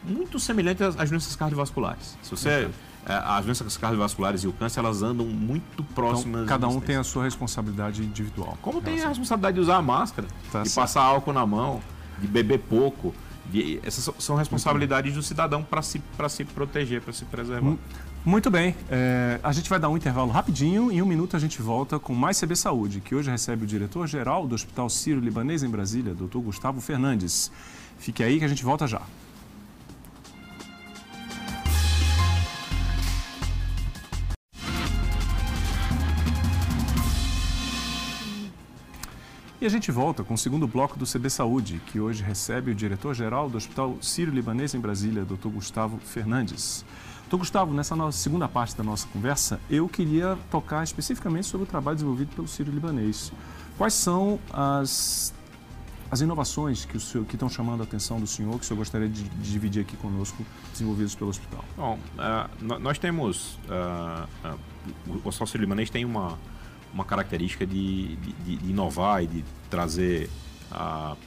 muito 0.04 0.40
semelhantes 0.40 0.82
às, 0.82 1.10
doenças 1.10 1.36
cardiovasculares. 1.36 2.18
Se 2.22 2.32
você 2.32 2.70
é, 3.08 3.14
as 3.14 3.46
doenças 3.46 3.78
cardiovasculares 3.78 4.44
e 4.44 4.48
o 4.48 4.54
câncer 4.54 4.80
elas 4.80 5.04
andam 5.04 5.28
muito 5.28 5.84
próximas. 5.84 6.44
Então, 6.44 6.60
cada 6.60 6.68
um 6.68 6.80
tem 6.80 6.96
a 6.96 7.04
sua 7.04 7.24
responsabilidade 7.24 8.02
individual. 8.04 8.58
Como 8.62 8.82
tem 8.82 9.04
a 9.04 9.10
responsabilidade 9.10 9.56
de 9.56 9.62
usar 9.62 9.78
a 9.78 9.82
máscara, 9.82 10.28
tá 10.52 10.64
de 10.64 10.70
certo. 10.70 10.84
passar 10.84 11.04
álcool 11.04 11.32
na 11.32 11.46
mão, 11.46 11.82
de 12.20 12.28
beber 12.28 12.60
pouco, 12.60 13.14
de, 13.52 13.80
essas 13.84 14.10
são 14.20 14.36
responsabilidades 14.36 15.14
do 15.14 15.24
cidadão 15.24 15.64
para 15.64 15.82
se, 15.82 16.02
se 16.30 16.46
proteger, 16.46 17.02
para 17.02 17.14
se 17.14 17.26
preservar. 17.26 17.68
Hum, 17.68 17.78
muito 18.26 18.50
bem. 18.50 18.76
É, 18.90 19.40
a 19.44 19.52
gente 19.52 19.70
vai 19.70 19.80
dar 19.80 19.90
um 19.90 19.96
intervalo 19.96 20.32
rapidinho. 20.32 20.92
Em 20.92 21.02
um 21.02 21.06
minuto 21.06 21.36
a 21.36 21.40
gente 21.40 21.62
volta 21.62 22.00
com 22.00 22.14
mais 22.14 22.40
CB 22.40 22.56
Saúde, 22.56 23.00
que 23.00 23.14
hoje 23.14 23.30
recebe 23.30 23.64
o 23.64 23.68
diretor-geral 23.68 24.48
do 24.48 24.56
Hospital 24.56 24.90
Sírio-Libanês 24.90 25.64
em 25.64 25.70
Brasília, 25.70 26.14
Dr. 26.14 26.40
Gustavo 26.40 26.82
Fernandes. 26.82 27.52
Fique 28.00 28.24
aí 28.24 28.40
que 28.40 28.46
a 28.46 28.48
gente 28.48 28.64
volta 28.64 28.88
já. 28.88 29.02
E 39.66 39.68
a 39.68 39.72
gente 39.72 39.92
volta 39.92 40.24
com 40.24 40.36
o 40.36 40.38
segundo 40.38 40.68
bloco 40.68 40.96
do 40.96 41.08
CB 41.12 41.28
Saúde, 41.28 41.82
que 41.88 42.00
hoje 42.00 42.22
recebe 42.22 42.70
o 42.70 42.76
diretor-geral 42.76 43.50
do 43.50 43.58
Hospital 43.58 43.98
Sírio-Libanês 44.00 44.76
em 44.76 44.80
Brasília, 44.80 45.26
Dr. 45.26 45.48
Gustavo 45.48 45.98
Fernandes. 45.98 46.86
Dr. 47.28 47.38
Gustavo, 47.38 47.74
nessa 47.74 47.96
nossa 47.96 48.16
segunda 48.16 48.48
parte 48.48 48.78
da 48.78 48.84
nossa 48.84 49.08
conversa, 49.08 49.60
eu 49.68 49.90
queria 49.90 50.38
tocar 50.52 50.84
especificamente 50.84 51.48
sobre 51.48 51.64
o 51.64 51.68
trabalho 51.68 51.96
desenvolvido 51.96 52.36
pelo 52.36 52.48
Sírio-Libanês. 52.48 53.34
Quais 53.76 53.96
são 53.96 54.40
as, 54.54 55.34
as 56.12 56.22
inovações 56.22 56.86
que, 56.86 56.98
o 56.98 57.00
senhor, 57.00 57.26
que 57.26 57.36
estão 57.36 57.50
chamando 57.50 57.82
a 57.82 57.86
atenção 57.86 58.20
do 58.20 58.28
senhor, 58.28 58.52
que 58.60 58.66
o 58.66 58.68
senhor 58.68 58.78
gostaria 58.78 59.10
de, 59.10 59.24
de 59.24 59.52
dividir 59.52 59.82
aqui 59.82 59.98
conosco, 59.98 60.46
desenvolvidos 60.74 61.16
pelo 61.16 61.32
hospital? 61.32 61.66
Bom, 61.76 61.98
uh, 62.20 62.80
nós 62.80 63.00
temos. 63.00 63.58
Uh, 63.66 64.48
uh, 64.48 64.60
o 65.08 65.28
Hospital 65.28 65.48
Sírio-Libanês 65.48 65.90
tem 65.90 66.06
uma 66.06 66.38
uma 66.96 67.04
característica 67.06 67.68
de, 67.68 68.16
de, 68.16 68.56
de 68.56 68.70
inovar 68.72 69.22
e 69.22 69.28
de 69.28 69.44
trazer 69.70 70.30
uh, 70.72 71.18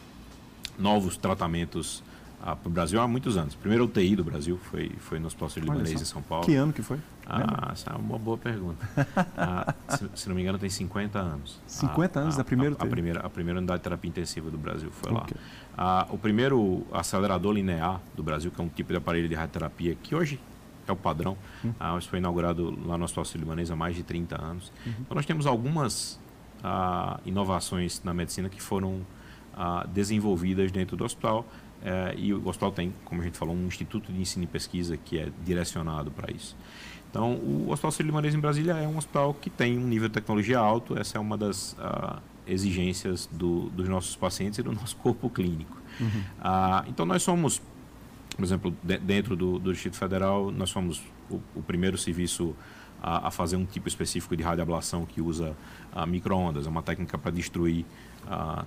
novos 0.79 1.19
tratamentos 1.19 2.03
para 2.41 2.57
o 2.65 2.71
Brasil 2.71 3.01
há 3.01 3.09
muitos 3.09 3.37
anos. 3.37 3.55
Primeiro 3.55 3.85
UTI 3.85 4.17
do 4.17 4.25
Brasil 4.25 4.59
foi, 4.71 4.91
foi 4.99 5.19
no 5.19 5.27
Hospital 5.27 5.51
Sírio-Libanês 5.51 6.01
em 6.01 6.05
São 6.05 6.23
Paulo. 6.23 6.47
Que 6.47 6.55
ano 6.55 6.73
que 6.73 6.83
foi? 6.83 6.99
Ah, 7.27 7.71
essa 7.73 7.91
é 7.91 7.97
uma 7.97 8.19
boa 8.19 8.39
pergunta. 8.39 8.89
ah, 9.37 9.75
se, 9.89 10.09
se, 10.15 10.29
não 10.29 10.37
me 10.37 10.43
engano, 10.43 10.57
tem 10.57 10.71
50 10.71 11.19
anos. 11.19 11.61
50 11.67 12.19
a, 12.19 12.23
anos 12.23 12.37
da 12.37 12.45
primeira 12.45 12.77
a, 12.79 12.85
a, 12.85 12.87
primeira 12.87 13.21
A 13.21 13.29
primeira 13.29 13.59
unidade 13.59 13.81
de 13.81 13.85
terapia 13.85 14.09
intensiva 14.09 14.51
do 14.51 14.57
Brasil 14.57 14.91
foi 14.91 15.13
okay. 15.13 15.37
lá. 15.37 15.43
Ah, 15.77 16.07
o 16.11 16.17
primeiro 16.17 16.87
acelerador 16.93 17.53
linear 17.53 18.01
do 18.17 18.23
Brasil, 18.23 18.51
que 18.51 18.61
é 18.61 18.65
um 18.65 18.69
tipo 18.69 18.93
de 18.93 18.97
aparelho 18.97 19.29
de 19.29 19.35
radioterapia 19.35 19.97
que 19.97 20.15
hoje 20.15 20.41
é 20.91 20.95
o 20.95 20.97
padrão, 20.97 21.37
uhum. 21.63 21.75
ah, 21.79 21.97
isso 21.99 22.09
foi 22.09 22.19
inaugurado 22.19 22.77
lá 22.87 22.97
no 22.97 23.05
Hospital 23.05 23.25
Sírio-Libanês 23.25 23.71
há 23.71 23.77
mais 23.77 23.97
de 23.97 24.03
30 24.03 24.41
anos. 24.41 24.73
Uhum. 24.85 24.93
Então, 25.01 25.15
nós 25.15 25.27
temos 25.27 25.47
algumas 25.47 26.21
ah, 26.63 27.21
inovações 27.25 28.03
na 28.03 28.15
medicina 28.15 28.49
que 28.49 28.61
foram 28.61 29.07
ah, 29.55 29.87
desenvolvidas 29.93 30.71
dentro 30.73 30.97
do 30.97 31.05
hospital 31.05 31.47
é, 31.83 32.15
e 32.17 32.35
o 32.35 32.47
hospital 32.49 32.73
tem, 32.73 32.95
como 33.05 33.21
a 33.21 33.25
gente 33.25 33.39
falou, 33.39 33.55
um 33.55 33.67
instituto 33.67 34.13
de 34.13 34.21
ensino 34.21 34.45
e 34.45 34.47
pesquisa 34.47 34.97
que 34.97 35.19
é 35.19 35.29
direcionado 35.45 36.11
para 36.11 36.33
isso. 36.33 36.57
Então, 37.11 37.35
o 37.37 37.71
Hospital 37.71 37.91
Sírio-Libanês 37.93 38.35
em 38.35 38.41
Brasília 38.41 38.73
é 38.75 38.87
um 38.87 38.99
hospital 38.99 39.33
que 39.33 39.49
tem 39.49 39.79
um 39.79 39.87
nível 39.87 40.09
de 40.09 40.15
tecnologia 40.15 40.59
alto. 40.59 40.99
Essa 40.99 41.17
é 41.17 41.21
uma 41.21 41.39
das 41.39 41.73
uh, 41.75 42.21
exigências 42.47 43.27
do, 43.33 43.71
dos 43.71 43.89
nossos 43.89 44.15
pacientes 44.15 44.59
e 44.59 44.63
do 44.63 44.73
nosso 44.73 44.97
corpo 44.97 45.31
clínico. 45.31 45.81
Uhum. 45.99 46.07
Uh, 46.07 46.89
então, 46.89 47.07
nós 47.07 47.23
somos, 47.23 47.63
por 48.39 48.45
exemplo, 48.45 48.73
de, 48.85 48.99
dentro 48.99 49.35
do, 49.35 49.59
do, 49.59 49.73
Distrito 49.73 49.97
Federal, 49.97 50.53
nós 50.53 50.71
somos 50.71 51.03
o, 51.29 51.41
o 51.57 51.63
primeiro 51.63 51.99
serviço 51.99 52.55
a, 53.03 53.27
a, 53.27 53.31
fazer 53.33 53.57
um 53.57 53.67
tipo 53.67 53.89
específico 53.89 54.37
de 54.37 54.45
radioablação 54.45 55.05
que 55.05 55.21
usa 55.21 55.57
uh, 55.93 56.07
microondas. 56.07 56.65
É 56.65 56.71
uma 56.71 56.83
técnica 56.83 57.19
para 57.19 57.33
destruir 57.33 57.85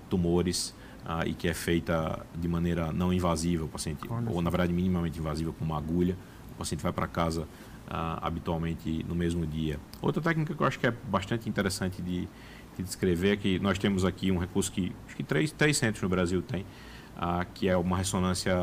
tumores 0.10 0.76
ah, 1.06 1.26
e 1.26 1.34
que 1.34 1.48
é 1.48 1.54
feita 1.54 2.26
de 2.36 2.48
maneira 2.48 2.92
não 2.92 3.14
invasiva, 3.14 3.64
o 3.64 3.68
paciente, 3.68 4.02
ou 4.10 4.42
na 4.42 4.50
verdade 4.50 4.74
minimamente 4.74 5.20
invasiva, 5.20 5.54
com 5.54 5.64
uma 5.64 5.78
agulha. 5.78 6.18
O 6.52 6.56
paciente 6.56 6.82
vai 6.82 6.92
para 6.92 7.08
casa 7.08 7.48
ah, 7.88 8.20
habitualmente 8.22 9.06
no 9.08 9.16
mesmo 9.16 9.46
dia. 9.46 9.80
Outra 10.02 10.22
técnica 10.22 10.54
que 10.54 10.62
eu 10.62 10.68
acho 10.68 10.80
que 10.80 10.88
é 10.88 10.92
bastante 10.92 11.48
interessante 11.48 12.02
de, 12.02 12.28
de 12.76 12.84
descrever 12.84 13.34
é 13.34 13.38
que 13.38 13.60
nós 13.60 13.78
temos 13.78 14.04
aqui 14.04 14.32
um 14.32 14.38
recurso 14.38 14.72
que 14.72 14.92
acho 15.08 15.16
que 15.16 15.24
três, 15.24 15.52
três 15.52 15.78
centros 15.78 16.02
no 16.02 16.10
Brasil 16.10 16.42
tem, 16.42 16.66
ah, 17.16 17.46
que 17.46 17.70
é 17.70 17.78
uma 17.78 17.98
ressonância 17.98 18.54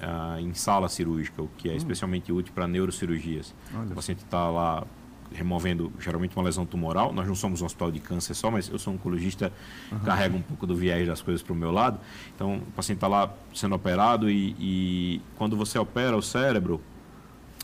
ah, 0.00 0.40
em 0.40 0.54
sala 0.54 0.88
cirúrgica, 0.88 1.42
o 1.42 1.48
que 1.56 1.68
é 1.68 1.72
hum. 1.72 1.76
especialmente 1.76 2.32
útil 2.32 2.52
para 2.54 2.66
neurocirurgias. 2.66 3.54
Olha. 3.74 3.92
O 3.92 3.94
paciente 3.94 4.24
está 4.24 4.48
lá 4.50 4.86
removendo 5.32 5.92
geralmente 5.98 6.36
uma 6.36 6.44
lesão 6.44 6.64
tumoral. 6.64 7.12
Nós 7.12 7.26
não 7.26 7.34
somos 7.34 7.60
um 7.60 7.66
hospital 7.66 7.90
de 7.90 8.00
câncer 8.00 8.34
só, 8.34 8.50
mas 8.50 8.68
eu 8.68 8.78
sou 8.78 8.94
oncologista, 8.94 9.52
uhum. 9.92 9.98
carrego 10.00 10.36
um 10.36 10.42
pouco 10.42 10.66
do 10.66 10.74
viés 10.74 11.06
das 11.06 11.20
coisas 11.20 11.42
para 11.42 11.52
o 11.52 11.56
meu 11.56 11.70
lado. 11.70 11.98
Então, 12.34 12.56
o 12.56 12.72
paciente 12.72 12.98
está 12.98 13.08
lá 13.08 13.32
sendo 13.54 13.74
operado 13.74 14.30
e, 14.30 14.54
e, 14.58 15.22
quando 15.36 15.56
você 15.56 15.78
opera 15.78 16.16
o 16.16 16.22
cérebro, 16.22 16.80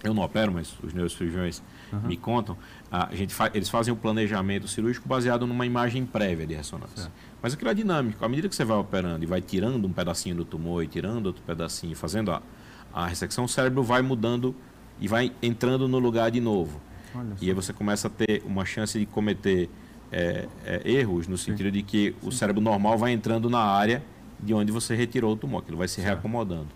eu 0.03 0.13
não 0.13 0.23
opero, 0.23 0.53
mas 0.53 0.75
os 0.83 0.93
neurocirurgiões 0.93 1.63
uhum. 1.95 2.09
me 2.09 2.17
contam, 2.17 2.57
a 2.91 3.15
gente 3.15 3.35
fa 3.35 3.51
eles 3.55 3.69
fazem 3.69 3.93
o 3.93 3.97
um 3.97 3.99
planejamento 3.99 4.69
cirúrgico 4.69 5.09
baseado 5.09 5.47
numa 5.47 5.65
imagem 5.67 6.05
prévia 6.05 6.47
de 6.47 6.55
ressonância. 6.55 7.11
Mas 7.43 7.55
aquilo 7.55 7.71
é 7.71 7.75
dinâmico. 7.75 8.25
À 8.25 8.29
medida 8.29 8.49
que 8.49 8.55
você 8.55 8.65
vai 8.65 8.77
operando 8.77 9.23
e 9.23 9.27
vai 9.27 9.41
tirando 9.41 9.85
um 9.85 9.93
pedacinho 9.93 10.37
do 10.37 10.45
tumor 10.45 10.83
e 10.83 10.87
tirando 10.87 11.27
outro 11.27 11.43
pedacinho, 11.43 11.95
fazendo 11.95 12.31
a, 12.31 12.43
a 12.93 13.07
ressecção, 13.07 13.45
o 13.45 13.49
cérebro 13.49 13.83
vai 13.83 14.03
mudando 14.03 14.55
e 15.01 15.09
vai 15.09 15.33
entrando 15.43 15.89
no 15.89 15.99
lugar 15.99 16.31
de 16.31 16.41
novo. 16.41 16.81
E 17.41 17.49
aí 17.49 17.55
você 17.55 17.73
começa 17.73 18.09
a 18.09 18.11
ter 18.11 18.43
uma 18.45 18.65
chance 18.65 18.99
de 18.99 19.07
cometer 19.07 19.71
é, 20.11 20.49
é, 20.65 20.91
erros 20.91 21.29
no 21.29 21.39
sentido 21.39 21.67
Sim. 21.67 21.73
de 21.73 21.83
que 21.83 22.15
Sim. 22.21 22.29
o 22.29 22.33
cérebro 22.33 22.61
normal 22.61 22.99
vai 22.99 23.13
entrando 23.13 23.49
na 23.49 23.61
área 23.61 24.03
de 24.41 24.53
onde 24.53 24.73
você 24.73 24.95
retirou 24.95 25.33
o 25.33 25.37
tumor, 25.37 25.63
aquilo 25.63 25.79
vai 25.79 25.89
se 25.89 26.01
reacomodando. 26.01 26.69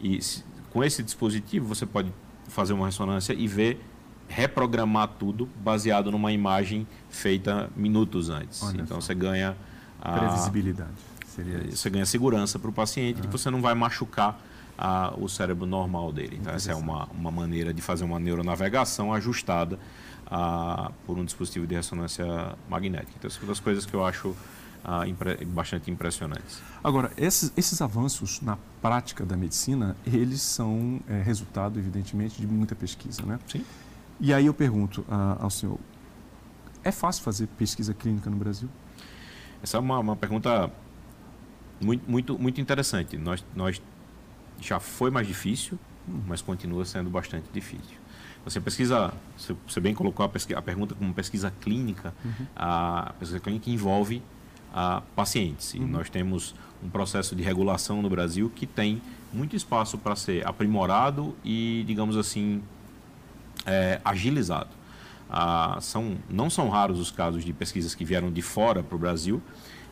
E 0.00 0.20
se, 0.20 0.44
com 0.70 0.82
esse 0.82 1.02
dispositivo 1.02 1.66
você 1.66 1.86
pode 1.86 2.12
fazer 2.48 2.72
uma 2.72 2.86
ressonância 2.86 3.32
e 3.32 3.46
ver 3.46 3.80
reprogramar 4.28 5.08
tudo 5.18 5.48
baseado 5.62 6.10
numa 6.10 6.32
imagem 6.32 6.86
feita 7.08 7.70
minutos 7.76 8.28
antes. 8.28 8.62
Olha 8.62 8.82
então 8.82 9.00
só. 9.00 9.06
você 9.06 9.14
ganha 9.14 9.56
a, 10.00 10.18
previsibilidade. 10.18 10.90
Seria 11.26 11.58
isso. 11.66 11.76
Você 11.76 11.90
ganha 11.90 12.06
segurança 12.06 12.58
para 12.58 12.70
o 12.70 12.72
paciente 12.72 13.20
de 13.20 13.28
que 13.28 13.32
você 13.32 13.50
não 13.50 13.60
vai 13.60 13.74
machucar 13.74 14.40
a, 14.76 15.14
o 15.16 15.28
cérebro 15.28 15.66
normal 15.66 16.12
dele. 16.12 16.38
Então, 16.40 16.52
essa 16.52 16.72
é 16.72 16.74
uma, 16.74 17.06
uma 17.06 17.30
maneira 17.30 17.72
de 17.72 17.82
fazer 17.82 18.04
uma 18.04 18.18
neuronavegação 18.18 19.12
ajustada 19.12 19.78
a, 20.26 20.90
por 21.06 21.18
um 21.18 21.24
dispositivo 21.24 21.66
de 21.66 21.74
ressonância 21.74 22.54
magnética. 22.68 23.12
Então, 23.18 23.30
são 23.30 23.46
das 23.46 23.60
coisas 23.60 23.86
que 23.86 23.94
eu 23.94 24.04
acho 24.04 24.34
impre, 25.06 25.44
bastante 25.44 25.90
impressionantes. 25.90 26.60
Agora, 26.82 27.10
esses, 27.16 27.52
esses 27.56 27.80
avanços 27.80 28.40
na 28.40 28.56
prática 28.80 29.24
da 29.24 29.36
medicina, 29.36 29.96
eles 30.06 30.40
são 30.40 31.00
é, 31.08 31.20
resultado, 31.22 31.78
evidentemente, 31.78 32.40
de 32.40 32.46
muita 32.46 32.74
pesquisa, 32.74 33.22
né? 33.22 33.38
Sim. 33.46 33.64
E 34.20 34.32
aí 34.32 34.46
eu 34.46 34.54
pergunto 34.54 35.04
ao 35.38 35.50
senhor, 35.50 35.78
é 36.82 36.92
fácil 36.92 37.22
fazer 37.22 37.46
pesquisa 37.48 37.92
clínica 37.92 38.30
no 38.30 38.36
Brasil? 38.36 38.68
Essa 39.62 39.76
é 39.76 39.80
uma, 39.80 39.98
uma 39.98 40.16
pergunta 40.16 40.70
muito, 41.80 42.10
muito, 42.10 42.38
muito 42.38 42.60
interessante. 42.60 43.16
Nós, 43.16 43.44
nós 43.54 43.82
já 44.60 44.80
foi 44.80 45.10
mais 45.10 45.26
difícil, 45.26 45.78
mas 46.26 46.40
continua 46.40 46.84
sendo 46.84 47.10
bastante 47.10 47.46
difícil. 47.52 47.96
Você 48.44 48.60
pesquisa, 48.60 49.12
você 49.66 49.80
bem 49.80 49.92
colocou 49.92 50.24
a, 50.24 50.28
pesquisa, 50.28 50.58
a 50.58 50.62
pergunta 50.62 50.94
como 50.94 51.12
pesquisa 51.12 51.52
clínica, 51.60 52.14
uhum. 52.24 52.46
a 52.54 53.12
pesquisa 53.18 53.40
clínica 53.40 53.68
envolve 53.68 54.22
a 54.72 55.02
pacientes. 55.16 55.74
E 55.74 55.80
uhum. 55.80 55.88
nós 55.88 56.08
temos 56.08 56.54
um 56.82 56.88
processo 56.88 57.34
de 57.34 57.42
regulação 57.42 58.00
no 58.00 58.08
Brasil 58.08 58.50
que 58.54 58.64
tem 58.64 59.02
muito 59.32 59.56
espaço 59.56 59.98
para 59.98 60.14
ser 60.14 60.46
aprimorado 60.46 61.34
e, 61.44 61.82
digamos 61.88 62.16
assim, 62.16 62.62
é, 63.66 64.00
agilizado. 64.04 64.70
Ah, 65.28 65.78
são, 65.80 66.16
não 66.30 66.48
são 66.48 66.68
raros 66.68 67.00
os 67.00 67.10
casos 67.10 67.44
de 67.44 67.52
pesquisas 67.52 67.94
que 67.94 68.04
vieram 68.04 68.30
de 68.30 68.42
fora 68.42 68.82
para 68.82 68.94
o 68.94 68.98
Brasil 68.98 69.42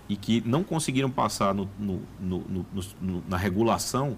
e 0.08 0.16
que 0.16 0.42
não 0.46 0.62
conseguiram 0.62 1.10
passar 1.10 1.54
no, 1.54 1.68
no, 1.78 2.02
no, 2.20 3.24
na 3.28 3.36
regulação 3.36 4.16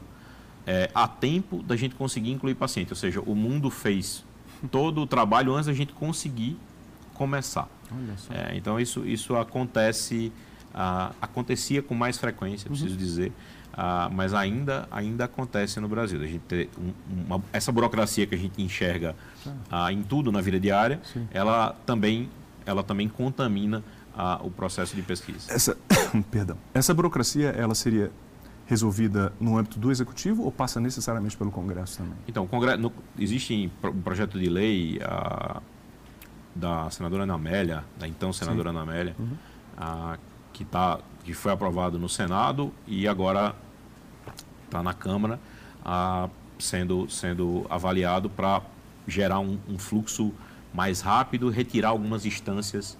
é, 0.66 0.90
a 0.95 1.09
tempo 1.09 1.62
da 1.62 1.77
gente 1.77 1.95
conseguir 1.95 2.33
incluir 2.33 2.55
paciente. 2.55 2.92
Ou 2.92 2.97
seja, 2.97 3.21
o 3.21 3.35
mundo 3.35 3.71
fez 3.71 4.25
todo 4.71 5.01
o 5.01 5.07
trabalho 5.07 5.55
antes 5.55 5.66
da 5.66 5.73
gente 5.73 5.92
conseguir 5.92 6.59
começar. 7.14 7.69
É, 8.31 8.57
então 8.57 8.79
isso, 8.79 9.07
isso 9.07 9.37
acontece, 9.37 10.33
uh, 10.75 11.14
acontecia 11.21 11.83
com 11.83 11.95
mais 11.95 12.19
frequência, 12.19 12.69
preciso 12.69 12.92
uhum. 12.92 12.99
dizer, 12.99 13.33
uh, 13.77 14.12
mas 14.12 14.35
ainda, 14.35 14.89
ainda 14.91 15.25
acontece 15.25 15.79
no 15.81 15.89
Brasil. 15.89 16.21
A 16.21 16.27
gente 16.27 16.41
ter 16.41 16.71
um, 16.79 16.93
uma, 17.27 17.43
essa 17.53 17.71
burocracia 17.71 18.27
que 18.27 18.35
a 18.35 18.39
gente 18.39 18.61
enxerga 18.62 19.15
uh, 19.47 19.91
em 19.91 20.03
tudo 20.03 20.33
na 20.33 20.41
vida 20.41 20.59
diária, 20.59 21.01
Sim. 21.12 21.29
ela 21.31 21.77
também, 21.85 22.29
ela 22.65 22.83
também 22.83 23.09
contamina 23.09 23.83
o 24.43 24.51
processo 24.51 24.97
de 24.97 25.03
pesquisa. 25.03 25.53
Essa, 25.53 25.77
perdão, 26.31 26.57
essa 26.73 26.95
burocracia 26.95 27.51
ela 27.51 27.75
seria 27.75 28.11
resolvida 28.67 29.33
no 29.41 29.57
âmbito 29.57 29.79
do 29.79 29.91
executivo 29.91 30.43
ou 30.43 30.53
passa 30.53 30.81
necessariamente 30.81 31.37
pelo 31.37 31.51
Congresso 31.51 31.99
também? 31.99 32.15
Então, 32.27 32.45
o 32.45 32.49
Congresso, 32.49 32.79
no, 32.79 32.93
existe 33.19 33.71
um 33.85 34.03
projeto 34.03 34.39
de 34.39 34.49
lei 34.49 34.99
a, 35.03 35.62
da 36.55 36.91
senadora 36.91 37.23
Ana 37.23 37.35
Amélia, 37.35 37.85
da 37.99 38.09
então 38.09 38.33
senadora 38.33 38.71
Sim. 38.71 38.77
Ana 38.77 38.91
Amélia, 38.91 39.17
uhum. 39.19 39.37
a, 39.77 40.19
que, 40.53 40.65
tá, 40.65 40.99
que 41.23 41.33
foi 41.33 41.53
aprovado 41.53 41.99
no 41.99 42.09
Senado 42.09 42.73
e 42.87 43.07
agora 43.07 43.55
está 44.66 44.83
na 44.83 44.92
Câmara 44.92 45.40
a, 45.85 46.29
sendo, 46.59 47.09
sendo 47.09 47.66
avaliado 47.70 48.29
para 48.29 48.62
gerar 49.07 49.40
um, 49.40 49.59
um, 49.68 49.79
fluxo 49.79 50.33
mais 50.74 51.00
rápido, 51.00 51.48
retirar 51.48 51.88
algumas 51.88 52.26
instâncias 52.26 52.98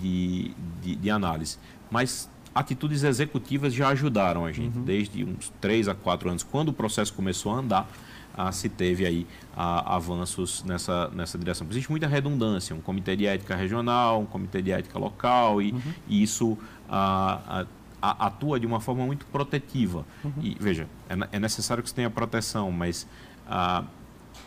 de, 0.00 0.52
de, 0.82 0.96
de 0.96 1.10
análise. 1.10 1.58
Mas 1.90 2.28
atitudes 2.54 3.04
executivas 3.04 3.72
já 3.72 3.88
ajudaram 3.88 4.44
a 4.44 4.52
gente, 4.52 4.76
uhum. 4.76 4.84
desde 4.84 5.24
uns 5.24 5.52
3 5.60 5.88
a 5.88 5.94
4 5.94 6.30
anos, 6.30 6.42
quando 6.42 6.68
o 6.68 6.72
processo 6.72 7.12
começou 7.14 7.52
a 7.52 7.58
andar, 7.58 7.90
ah, 8.36 8.52
se 8.52 8.68
teve 8.68 9.04
aí 9.04 9.26
ah, 9.56 9.96
avanços 9.96 10.62
nessa, 10.64 11.08
nessa 11.08 11.36
direção. 11.36 11.66
Existe 11.70 11.90
muita 11.90 12.06
redundância, 12.06 12.74
um 12.74 12.80
comitê 12.80 13.16
de 13.16 13.26
ética 13.26 13.56
regional, 13.56 14.20
um 14.20 14.26
comitê 14.26 14.62
de 14.62 14.70
ética 14.70 14.98
local, 14.98 15.60
e, 15.60 15.72
uhum. 15.72 15.80
e 16.08 16.22
isso 16.22 16.56
ah, 16.88 17.66
atua 18.00 18.58
de 18.60 18.66
uma 18.66 18.80
forma 18.80 19.04
muito 19.04 19.26
protetiva. 19.26 20.04
Uhum. 20.24 20.32
E 20.40 20.56
veja, 20.60 20.86
é, 21.08 21.36
é, 21.36 21.38
necessário 21.38 21.82
que 21.82 21.88
você 21.88 21.96
tenha 21.96 22.10
proteção, 22.10 22.70
mas 22.70 23.06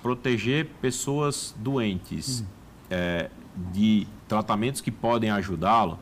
proteger 0.01 0.67
pessoas 0.81 1.55
doentes 1.57 2.43
é, 2.89 3.29
de 3.73 4.07
tratamentos 4.27 4.81
que 4.81 4.91
podem 4.91 5.29
ajudá-lo, 5.31 5.99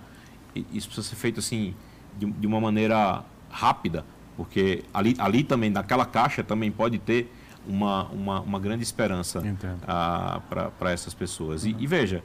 isso 0.71 0.87
precisa 0.87 1.07
ser 1.07 1.15
feito 1.15 1.39
assim 1.39 1.73
de, 2.17 2.25
de 2.25 2.47
uma 2.47 2.59
maneira 2.59 3.23
rápida, 3.49 4.05
porque 4.35 4.83
ali, 4.93 5.15
ali 5.17 5.43
também, 5.43 5.69
naquela 5.69 6.05
caixa, 6.05 6.43
também 6.43 6.71
pode 6.71 6.97
ter 6.99 7.33
uma, 7.67 8.05
uma, 8.05 8.39
uma 8.41 8.59
grande 8.59 8.83
esperança 8.83 9.43
ah, 9.87 10.41
para 10.77 10.91
essas 10.91 11.13
pessoas. 11.13 11.63
Uhum. 11.63 11.75
E, 11.77 11.83
e, 11.83 11.87
veja, 11.87 12.23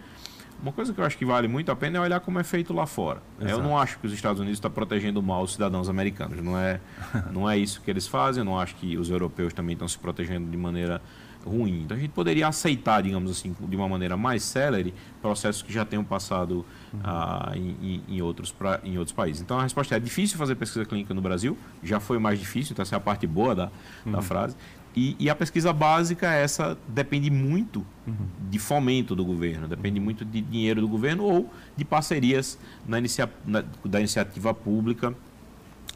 Uma 0.64 0.72
coisa 0.72 0.94
que 0.94 0.98
eu 0.98 1.04
acho 1.04 1.18
que 1.18 1.26
vale 1.26 1.46
muito 1.46 1.70
a 1.70 1.76
pena 1.76 1.98
é 1.98 2.00
olhar 2.00 2.20
como 2.20 2.38
é 2.38 2.42
feito 2.42 2.72
lá 2.72 2.86
fora. 2.86 3.20
Exato. 3.38 3.52
Eu 3.52 3.62
não 3.62 3.76
acho 3.76 3.98
que 3.98 4.06
os 4.06 4.14
Estados 4.14 4.40
Unidos 4.40 4.56
estão 4.56 4.70
protegendo 4.70 5.22
mal 5.22 5.42
os 5.42 5.52
cidadãos 5.52 5.90
americanos. 5.90 6.42
Não 6.42 6.58
é, 6.58 6.80
não 7.30 7.48
é 7.48 7.58
isso 7.58 7.82
que 7.82 7.90
eles 7.90 8.08
fazem. 8.08 8.40
Eu 8.40 8.46
não 8.46 8.58
acho 8.58 8.74
que 8.76 8.96
os 8.96 9.10
europeus 9.10 9.52
também 9.52 9.74
estão 9.74 9.86
se 9.86 9.98
protegendo 9.98 10.50
de 10.50 10.56
maneira 10.56 11.02
ruim. 11.44 11.82
Então 11.82 11.94
a 11.94 12.00
gente 12.00 12.12
poderia 12.12 12.48
aceitar, 12.48 13.02
digamos 13.02 13.30
assim, 13.30 13.54
de 13.60 13.76
uma 13.76 13.86
maneira 13.86 14.16
mais 14.16 14.42
célere, 14.42 14.94
processos 15.20 15.60
que 15.60 15.70
já 15.70 15.84
tenham 15.84 16.02
passado 16.02 16.64
uhum. 16.94 17.00
ah, 17.04 17.52
em, 17.54 18.02
em, 18.08 18.22
outros 18.22 18.50
pra, 18.50 18.80
em 18.82 18.96
outros 18.96 19.14
países. 19.14 19.42
Então 19.42 19.58
a 19.58 19.64
resposta 19.64 19.94
é, 19.94 19.98
é 19.98 20.00
difícil 20.00 20.38
fazer 20.38 20.54
pesquisa 20.54 20.86
clínica 20.86 21.12
no 21.12 21.20
Brasil, 21.20 21.58
já 21.82 22.00
foi 22.00 22.18
mais 22.18 22.38
difícil, 22.38 22.72
então 22.72 22.82
essa 22.82 22.96
é 22.96 22.98
a 22.98 23.00
parte 23.00 23.26
boa 23.26 23.54
da, 23.54 23.70
uhum. 24.06 24.12
da 24.12 24.22
frase. 24.22 24.56
E, 24.96 25.16
e, 25.18 25.28
a 25.28 25.34
pesquisa 25.34 25.72
básica, 25.72 26.32
essa 26.32 26.78
depende 26.86 27.28
muito 27.28 27.84
uhum. 28.06 28.14
de 28.48 28.58
fomento 28.60 29.16
do 29.16 29.24
governo, 29.24 29.66
depende 29.66 29.98
muito 29.98 30.24
de 30.24 30.40
dinheiro 30.40 30.80
do 30.80 30.86
governo 30.86 31.24
ou 31.24 31.52
de 31.76 31.84
parcerias 31.84 32.56
na 32.86 32.98
inicia, 32.98 33.28
na, 33.44 33.64
da 33.84 33.98
iniciativa 33.98 34.54
pública 34.54 35.12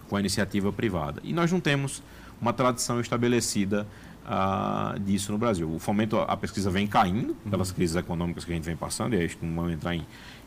com 0.08 0.16
a 0.16 0.20
iniciativa 0.20 0.72
privada. 0.72 1.20
E 1.22 1.32
nós 1.32 1.52
não 1.52 1.60
temos 1.60 2.02
uma 2.40 2.52
tradição 2.52 3.00
estabelecida 3.00 3.86
uh, 4.24 4.98
disso 4.98 5.32
no 5.32 5.38
Brasil. 5.38 5.72
O 5.72 5.78
fomento, 5.78 6.18
a 6.18 6.36
pesquisa 6.36 6.70
vem 6.70 6.86
caindo 6.86 7.36
uhum. 7.44 7.50
pelas 7.50 7.70
crises 7.70 7.94
econômicas 7.94 8.44
que 8.44 8.52
a 8.52 8.54
gente 8.54 8.64
vem 8.64 8.76
passando, 8.76 9.14
e 9.14 9.18
aí 9.18 9.30
não 9.40 9.54
vamos 9.54 9.72
entrar 9.72 9.94
em, 9.94 10.04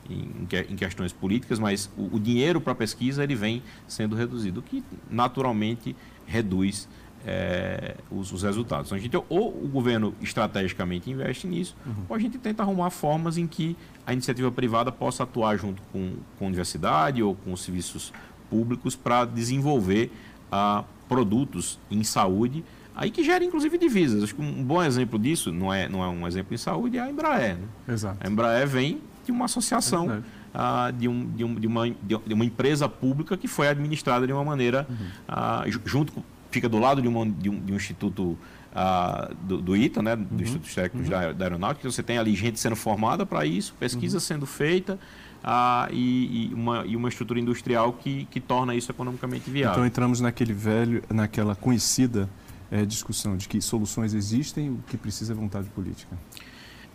em, 0.10 0.48
em 0.70 0.76
questões 0.76 1.14
políticas, 1.14 1.58
mas 1.58 1.90
o, 1.98 2.16
o 2.16 2.20
dinheiro 2.20 2.60
para 2.60 2.74
a 2.74 2.76
pesquisa 2.76 3.24
ele 3.24 3.36
vem 3.36 3.64
sendo 3.88 4.16
reduzido, 4.16 4.60
o 4.60 4.64
que 4.64 4.84
naturalmente 5.10 5.96
reduz 6.26 6.88
é, 7.26 7.96
os, 8.10 8.32
os, 8.32 8.44
resultados. 8.44 8.88
Então, 8.88 8.98
gente, 8.98 9.16
ou 9.30 9.50
o 9.50 9.68
governo 9.68 10.14
estrategicamente 10.22 11.10
investe 11.10 11.48
nisso, 11.48 11.76
uhum. 11.86 12.06
ou 12.10 12.16
a 12.16 12.20
gente 12.20 12.38
tenta 12.38 12.64
arrumar 12.64 12.90
formas 12.90 13.38
em 13.38 13.48
que 13.48 13.76
a 14.06 14.14
iniciativa 14.14 14.52
privada 14.52 14.92
possa 14.92 15.24
atuar 15.24 15.58
junto 15.58 15.82
com, 15.92 16.14
com 16.38 16.46
a 16.46 16.48
universidade 16.48 17.22
ou 17.22 17.36
com 17.36 17.54
os 17.54 17.62
serviços 17.62 18.12
públicos 18.50 18.96
para 18.96 19.26
desenvolver 19.26 20.12
ah, 20.52 20.84
produtos 21.08 21.80
em 21.90 22.04
saúde, 22.04 22.64
aí 22.96 23.12
que 23.12 23.24
gera 23.24 23.44
inclusive 23.44 23.78
divisas. 23.78 24.24
Acho 24.24 24.36
que 24.36 24.42
um 24.42 24.64
bom 24.64 24.82
exemplo 24.84 25.18
disso, 25.18 25.52
não 25.52 25.74
é, 25.74 25.88
não 25.88 26.04
é 26.04 26.08
um 26.08 26.28
exemplo 26.28 26.54
em 26.54 26.58
saúde, 26.58 26.98
é 26.98 27.02
a 27.02 27.10
Embraer. 27.10 27.56
Né? 27.56 27.68
Exato. 27.88 28.18
A 28.20 28.30
Embraer 28.30 28.68
vem 28.68 29.02
de 29.26 29.32
uma 29.32 29.46
associação. 29.46 30.12
É 30.12 30.22
ah, 30.54 30.92
de, 30.92 31.08
um, 31.08 31.26
de, 31.30 31.44
um, 31.44 31.56
de, 31.56 31.68
uma, 31.68 31.90
de 31.90 32.34
uma 32.34 32.44
empresa 32.44 32.90
pública 32.90 33.38
que 33.38 33.48
foi 33.48 33.70
administrada 33.70 34.28
de 34.28 34.34
uma 34.34 34.44
maneira 34.44 34.86
uhum. 34.90 35.08
ah, 35.28 35.64
junto 35.86 36.12
com, 36.12 36.24
fica 36.52 36.70
do 36.70 36.78
lado 36.78 37.02
de, 37.02 37.08
uma, 37.08 37.26
de, 37.26 37.50
um, 37.50 37.60
de 37.60 37.74
um 37.74 37.76
instituto 37.76 38.38
uh, 38.72 39.34
do, 39.44 39.62
do, 39.62 39.76
ITA, 39.76 40.02
né, 40.02 40.16
do 40.16 40.36
uhum. 40.36 40.42
Instituto 40.42 40.74
Técnicos 40.74 41.10
uhum. 41.10 41.20
da, 41.20 41.32
da, 41.32 41.46
Aeronáutica, 41.46 41.90
você 41.90 42.04
tem 42.04 42.18
ali 42.18 42.36
gente 42.36 42.60
sendo 42.60 42.76
formada 42.76 43.26
para 43.26 43.46
isso, 43.46 43.74
pesquisa 43.80 44.18
uhum. 44.18 44.22
sendo 44.22 44.46
feita 44.46 45.00
uh, 45.44 45.92
e, 45.92 46.50
e, 46.50 46.54
uma, 46.54 46.86
e 46.86 46.96
uma 46.96 47.10
estrutura 47.10 47.40
industrial 47.40 47.94
que, 47.94 48.26
que 48.26 48.40
torna 48.40 48.76
isso 48.76 48.92
economicamente 48.92 49.50
viável. 49.50 49.74
Então 49.74 49.86
entramos 49.86 50.20
naquele 50.20 50.54
velho, 50.54 51.04
naquela 51.10 51.56
conhecida 51.56 52.30
é, 52.70 52.86
discussão 52.86 53.36
de 53.36 53.48
que 53.48 53.62
soluções 53.62 54.14
existem, 54.14 54.70
o 54.70 54.84
que 54.88 54.98
precisa 54.98 55.34
é 55.34 55.36
vontade 55.36 55.70
política. 55.70 56.18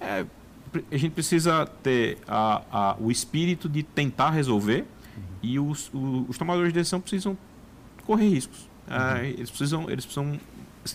É, 0.01 0.25
a 0.91 0.97
gente 0.97 1.13
precisa 1.13 1.67
ter 1.83 2.19
a, 2.27 2.63
a, 2.71 2.97
o 2.99 3.11
espírito 3.11 3.69
de 3.69 3.83
tentar 3.83 4.31
resolver 4.31 4.81
uhum. 4.81 5.23
e 5.43 5.59
os, 5.59 5.91
os, 5.93 6.31
os 6.31 6.39
tomadores 6.39 6.73
de 6.73 6.79
decisão 6.79 7.01
precisam 7.01 7.37
correr 8.07 8.29
riscos. 8.29 8.69
Uhum. 8.89 9.25
eles, 9.25 9.51
precisam, 9.51 9.91
eles 9.91 10.05
precisam 10.05 10.39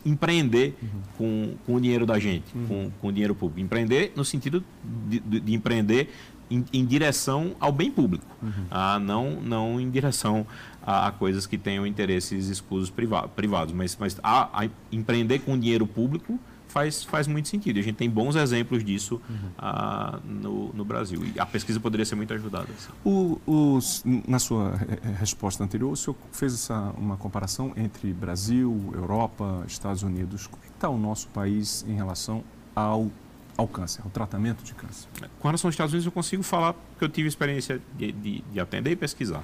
empreender 0.06 0.78
uhum. 0.82 0.90
com, 1.18 1.54
com 1.66 1.76
o 1.76 1.82
dinheiro 1.82 2.06
da 2.06 2.18
gente, 2.20 2.56
uhum. 2.56 2.68
com, 2.68 2.92
com 3.02 3.08
o 3.08 3.12
dinheiro 3.12 3.36
público. 3.36 3.60
Empreender 3.60 4.14
no 4.16 4.24
sentido 4.24 4.64
de, 5.10 5.20
de, 5.20 5.40
de 5.40 5.54
empreender 5.54 6.10
em, 6.50 6.66
em, 6.74 6.86
direção 6.86 7.56
ao 7.60 7.72
bem 7.72 7.90
público, 7.90 8.26
uhum. 8.42 8.66
ah, 8.70 9.00
não, 9.00 9.42
não 9.42 9.80
em 9.80 9.90
direção 9.90 10.46
a, 10.82 11.08
a, 11.08 11.12
coisas 11.12 11.46
que 11.46 11.58
tenham 11.58 11.88
interesses 11.88 12.48
escusos 12.48 12.92
privados, 13.36 13.74
mas, 13.74 13.96
mas 14.00 14.20
a, 14.22 14.64
a 14.64 14.70
empreender 14.92 15.40
com 15.40 15.58
dinheiro 15.58 15.88
público 15.88 16.40
faz, 16.72 17.04
faz 17.04 17.28
muito 17.28 17.48
sentido. 17.48 17.80
A 17.80 17.82
gente 17.82 17.96
tem 17.96 18.10
bons 18.10 18.36
exemplos 18.36 18.84
disso 18.84 19.22
uhum. 19.30 19.36
uh, 19.60 20.20
no, 20.26 20.74
no 20.74 20.86
Brasil. 20.86 21.22
E 21.36 21.40
a 21.40 21.46
pesquisa 21.46 21.80
poderia 21.80 22.06
ser 22.06 22.16
muito 22.16 22.34
ajudada. 22.34 22.68
Assim. 22.72 22.92
O, 23.04 23.40
os, 23.46 24.04
na 24.28 24.40
sua 24.40 24.74
resposta 25.20 25.64
anterior, 25.64 25.92
o 25.92 25.96
senhor 25.96 26.16
fez 26.32 26.54
essa, 26.54 26.94
uma 26.98 27.18
comparação 27.18 27.74
entre 27.76 28.12
Brasil, 28.14 28.92
Europa, 28.94 29.64
Estados 29.68 30.02
Unidos. 30.02 30.48
Como 30.48 30.64
é 30.64 30.68
está 30.68 30.90
o 30.90 30.98
nosso 30.98 31.28
país 31.28 31.86
em 31.88 31.94
relação 31.94 32.44
ao, 32.76 33.12
ao 33.56 33.68
câncer, 33.68 34.02
ao 34.04 34.10
tratamento 34.10 34.64
de 34.64 34.74
câncer? 34.74 35.08
Com 35.40 35.48
relação 35.48 35.68
aos 35.68 35.76
Estados 35.76 35.94
Unidos, 35.94 36.06
eu 36.06 36.12
consigo 36.12 36.42
falar 36.42 36.74
porque 36.74 37.04
eu 37.04 37.10
tive 37.10 37.28
experiência 37.28 37.82
de, 37.98 38.12
de, 38.12 38.42
de 38.42 38.60
atender 38.60 38.92
e 38.92 38.96
pesquisar. 38.96 39.44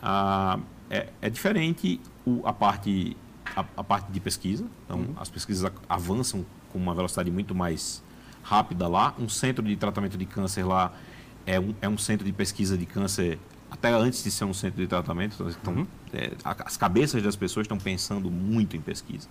Uh, 0.00 0.62
é, 0.90 1.08
é 1.20 1.28
diferente 1.28 2.00
o, 2.24 2.46
a 2.46 2.52
parte 2.52 3.16
a, 3.56 3.64
a, 3.76 3.84
parte 3.84 4.10
de 4.12 4.20
pesquisa. 4.20 4.64
Então, 4.84 4.98
uhum. 4.98 5.14
as 5.18 5.28
pesquisas 5.28 5.70
avançam 5.88 6.44
com 6.72 6.78
uma 6.78 6.94
velocidade 6.94 7.30
muito 7.30 7.54
mais 7.54 8.02
rápida 8.42 8.88
lá. 8.88 9.14
Um 9.18 9.28
centro 9.28 9.64
de 9.64 9.76
tratamento 9.76 10.16
de 10.16 10.24
câncer 10.24 10.64
lá 10.64 10.92
é 11.46 11.58
um, 11.58 11.74
é 11.80 11.88
um 11.88 11.98
centro 11.98 12.24
de 12.24 12.32
pesquisa 12.32 12.76
de 12.76 12.86
câncer 12.86 13.38
até 13.70 13.92
antes 13.92 14.22
de 14.22 14.30
ser 14.30 14.44
um 14.44 14.54
centro 14.54 14.80
de 14.80 14.86
tratamento. 14.86 15.46
Então, 15.60 15.74
uhum. 15.74 15.86
é, 16.12 16.32
as 16.44 16.76
cabeças 16.76 17.22
das 17.22 17.36
pessoas 17.36 17.64
estão 17.64 17.78
pensando 17.78 18.30
muito 18.30 18.76
em 18.76 18.80
pesquisa. 18.80 19.28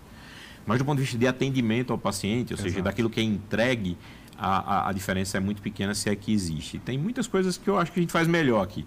Mas 0.65 0.79
do 0.79 0.85
ponto 0.85 0.97
de 0.97 1.03
vista 1.03 1.17
de 1.17 1.27
atendimento 1.27 1.93
ao 1.93 1.97
paciente, 1.97 2.53
ou 2.53 2.55
Exato. 2.55 2.69
seja, 2.69 2.81
daquilo 2.81 3.09
que 3.09 3.19
é 3.19 3.23
entregue, 3.23 3.97
a, 4.37 4.57
a, 4.57 4.89
a, 4.89 4.91
diferença 4.91 5.37
é 5.37 5.39
muito 5.39 5.61
pequena 5.61 5.95
se 5.95 6.09
é 6.09 6.15
que 6.15 6.31
existe. 6.31 6.77
Tem 6.77 6.97
muitas 6.97 7.25
coisas 7.25 7.57
que 7.57 7.69
eu 7.69 7.79
acho 7.79 7.91
que 7.91 7.99
a 7.99 8.03
gente 8.03 8.11
faz 8.11 8.27
melhor 8.27 8.61
aqui. 8.61 8.85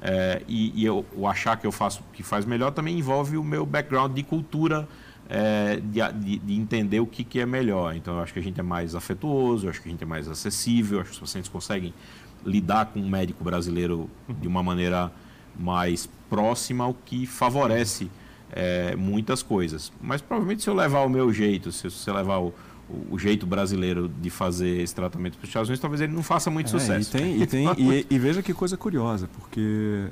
É, 0.00 0.42
e, 0.48 0.80
e 0.80 0.84
eu, 0.84 1.04
o 1.14 1.26
achar 1.26 1.56
que 1.56 1.66
eu 1.66 1.72
faço 1.72 2.02
que 2.12 2.22
faz 2.22 2.44
melhor 2.44 2.70
também 2.70 2.98
envolve 2.98 3.36
o 3.36 3.44
meu 3.44 3.66
background 3.66 4.14
de 4.14 4.22
cultura 4.22 4.88
é, 5.28 5.76
de, 5.76 6.00
de, 6.12 6.38
de, 6.38 6.54
entender 6.54 7.00
o 7.00 7.06
que, 7.06 7.22
que 7.22 7.40
é 7.40 7.46
melhor. 7.46 7.94
Então, 7.94 8.14
eu 8.16 8.22
acho 8.22 8.32
que 8.32 8.38
a 8.38 8.42
gente 8.42 8.58
é 8.58 8.62
mais 8.62 8.94
afetuoso, 8.94 9.66
eu 9.66 9.70
acho 9.70 9.82
que 9.82 9.88
a 9.88 9.92
gente 9.92 10.02
é 10.02 10.06
mais 10.06 10.28
acessível, 10.28 11.00
acho 11.00 11.10
que 11.10 11.14
os 11.14 11.20
pacientes 11.20 11.50
conseguem 11.50 11.92
lidar 12.44 12.86
com 12.86 13.00
um 13.00 13.08
médico 13.08 13.44
brasileiro 13.44 14.08
de 14.28 14.48
uma 14.48 14.62
maneira 14.62 15.12
mais 15.58 16.08
próxima, 16.30 16.86
o 16.86 16.94
que 16.94 17.26
favorece 17.26 18.10
é, 18.52 18.96
muitas 18.96 19.42
coisas. 19.42 19.92
Mas 20.00 20.22
provavelmente 20.22 20.62
se 20.62 20.70
eu 20.70 20.74
levar 20.74 21.00
o 21.00 21.08
meu 21.08 21.32
jeito, 21.32 21.72
se 21.72 21.90
você 21.90 22.10
levar 22.10 22.38
o, 22.38 22.54
o, 23.10 23.18
jeito 23.18 23.46
brasileiro 23.46 24.08
de 24.08 24.30
fazer 24.30 24.80
esse 24.80 24.94
tratamento 24.94 25.36
para 25.36 25.44
os 25.44 25.50
Estados 25.50 25.68
Unidos, 25.68 25.80
talvez 25.80 26.00
ele 26.00 26.12
não 26.12 26.22
faça 26.22 26.50
muito 26.50 26.68
é, 26.68 26.70
sucesso. 26.70 27.16
E, 27.16 27.20
tem, 27.20 27.42
e, 27.42 27.46
tem, 27.46 27.66
e, 27.76 28.06
e 28.08 28.18
veja 28.18 28.42
que 28.42 28.54
coisa 28.54 28.76
curiosa, 28.76 29.28
porque 29.38 30.08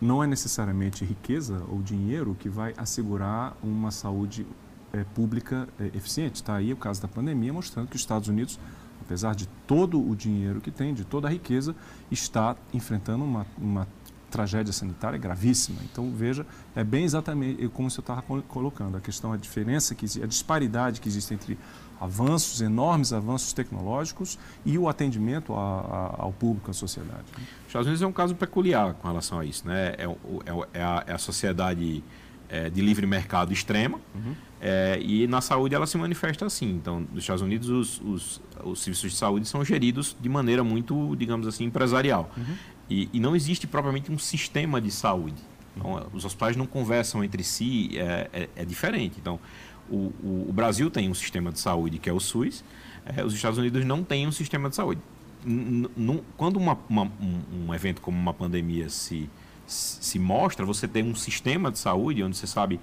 não 0.00 0.22
é 0.22 0.26
necessariamente 0.26 1.04
riqueza 1.04 1.62
ou 1.68 1.82
dinheiro 1.82 2.36
que 2.38 2.48
vai 2.48 2.72
assegurar 2.76 3.56
uma 3.62 3.90
saúde 3.90 4.46
é, 4.92 5.04
pública 5.04 5.68
é, 5.78 5.86
eficiente. 5.96 6.36
Está 6.36 6.56
aí 6.56 6.72
o 6.72 6.76
caso 6.76 7.02
da 7.02 7.08
pandemia 7.08 7.52
mostrando 7.52 7.88
que 7.88 7.96
os 7.96 8.02
Estados 8.02 8.28
Unidos, 8.28 8.58
apesar 9.00 9.34
de 9.34 9.46
todo 9.66 10.00
o 10.00 10.16
dinheiro 10.16 10.60
que 10.60 10.70
tem, 10.70 10.94
de 10.94 11.04
toda 11.04 11.28
a 11.28 11.30
riqueza, 11.30 11.74
está 12.10 12.56
enfrentando 12.72 13.24
uma, 13.24 13.46
uma 13.58 13.86
tragédia 14.30 14.72
sanitária 14.72 15.18
gravíssima. 15.18 15.80
Então, 15.90 16.10
veja, 16.14 16.46
é 16.74 16.84
bem 16.84 17.04
exatamente 17.04 17.68
como 17.68 17.90
você 17.90 18.00
estava 18.00 18.22
colocando, 18.22 18.96
a 18.96 19.00
questão, 19.00 19.32
a 19.32 19.36
diferença, 19.36 19.94
que, 19.94 20.06
a 20.22 20.26
disparidade 20.26 21.00
que 21.00 21.08
existe 21.08 21.34
entre 21.34 21.58
avanços, 22.00 22.60
enormes 22.62 23.12
avanços 23.12 23.52
tecnológicos 23.52 24.38
e 24.64 24.78
o 24.78 24.88
atendimento 24.88 25.52
a, 25.54 25.58
a, 25.58 26.22
ao 26.22 26.32
público, 26.32 26.70
à 26.70 26.74
sociedade. 26.74 27.24
Né? 27.36 27.44
Os 27.60 27.66
Estados 27.66 27.86
Unidos 27.86 28.02
é 28.02 28.06
um 28.06 28.12
caso 28.12 28.34
peculiar 28.34 28.94
com 28.94 29.06
relação 29.06 29.38
a 29.38 29.44
isso. 29.44 29.68
Né? 29.68 29.94
É, 29.98 30.04
é, 30.04 30.78
é, 30.80 30.82
a, 30.82 31.04
é 31.06 31.12
a, 31.12 31.18
sociedade 31.18 32.02
é, 32.48 32.70
de 32.70 32.80
livre 32.80 33.06
mercado 33.06 33.52
extrema 33.52 34.00
uhum. 34.14 34.34
É, 34.62 35.00
e 35.00 35.26
na 35.26 35.40
saúde 35.40 35.74
ela 35.74 35.86
se 35.86 35.96
manifesta 35.96 36.44
assim. 36.44 36.70
Então, 36.70 37.00
nos 37.00 37.22
Estados 37.22 37.40
Unidos, 37.40 37.70
os, 37.70 38.00
os, 38.02 38.42
os, 38.62 38.82
serviços 38.82 39.12
de 39.12 39.16
saúde 39.16 39.48
são 39.48 39.64
geridos 39.64 40.14
de 40.20 40.28
maneira 40.28 40.62
muito, 40.62 41.16
digamos 41.16 41.46
assim, 41.46 41.64
empresarial. 41.64 42.30
Uhum. 42.36 42.56
E, 42.90 43.08
e, 43.10 43.20
não 43.20 43.34
existe 43.34 43.66
propriamente 43.66 44.12
um 44.12 44.18
sistema 44.18 44.78
de 44.78 44.90
saúde. 44.90 45.40
Então, 45.74 45.92
uhum. 45.92 46.06
os 46.12 46.26
hospitais 46.26 46.56
não 46.56 46.66
conversam 46.66 47.24
entre 47.24 47.42
si, 47.42 47.96
é, 47.96 48.28
é, 48.34 48.48
é 48.56 48.64
diferente. 48.66 49.16
Então, 49.18 49.40
o, 49.90 50.12
o, 50.22 50.46
o, 50.48 50.52
Brasil 50.52 50.90
tem 50.90 51.08
um 51.08 51.14
sistema 51.14 51.50
de 51.50 51.58
saúde 51.58 51.98
que 51.98 52.08
é 52.08 52.12
o 52.12 52.20
SUS, 52.20 52.64
é, 53.04 53.24
os 53.24 53.34
Estados 53.34 53.58
Unidos 53.58 53.84
não 53.84 54.04
têm 54.04 54.26
um 54.26 54.32
sistema 54.32 54.68
de 54.68 54.76
saúde. 54.76 55.00
N 55.44 55.88
quando 56.36 56.56
uma, 56.56 56.78
uma, 56.88 57.04
um, 57.04 57.66
um, 57.66 57.74
evento 57.74 58.00
como 58.00 58.18
uma 58.18 58.34
pandemia 58.34 58.88
se, 58.90 59.28
se 59.66 60.18
mostra, 60.18 60.66
você 60.66 60.86
tem 60.86 61.02
um 61.02 61.14
sistema 61.14 61.70
de 61.70 61.78
saúde 61.78 62.22
onde 62.22 62.36
você 62.36 62.46
sabe 62.46 62.78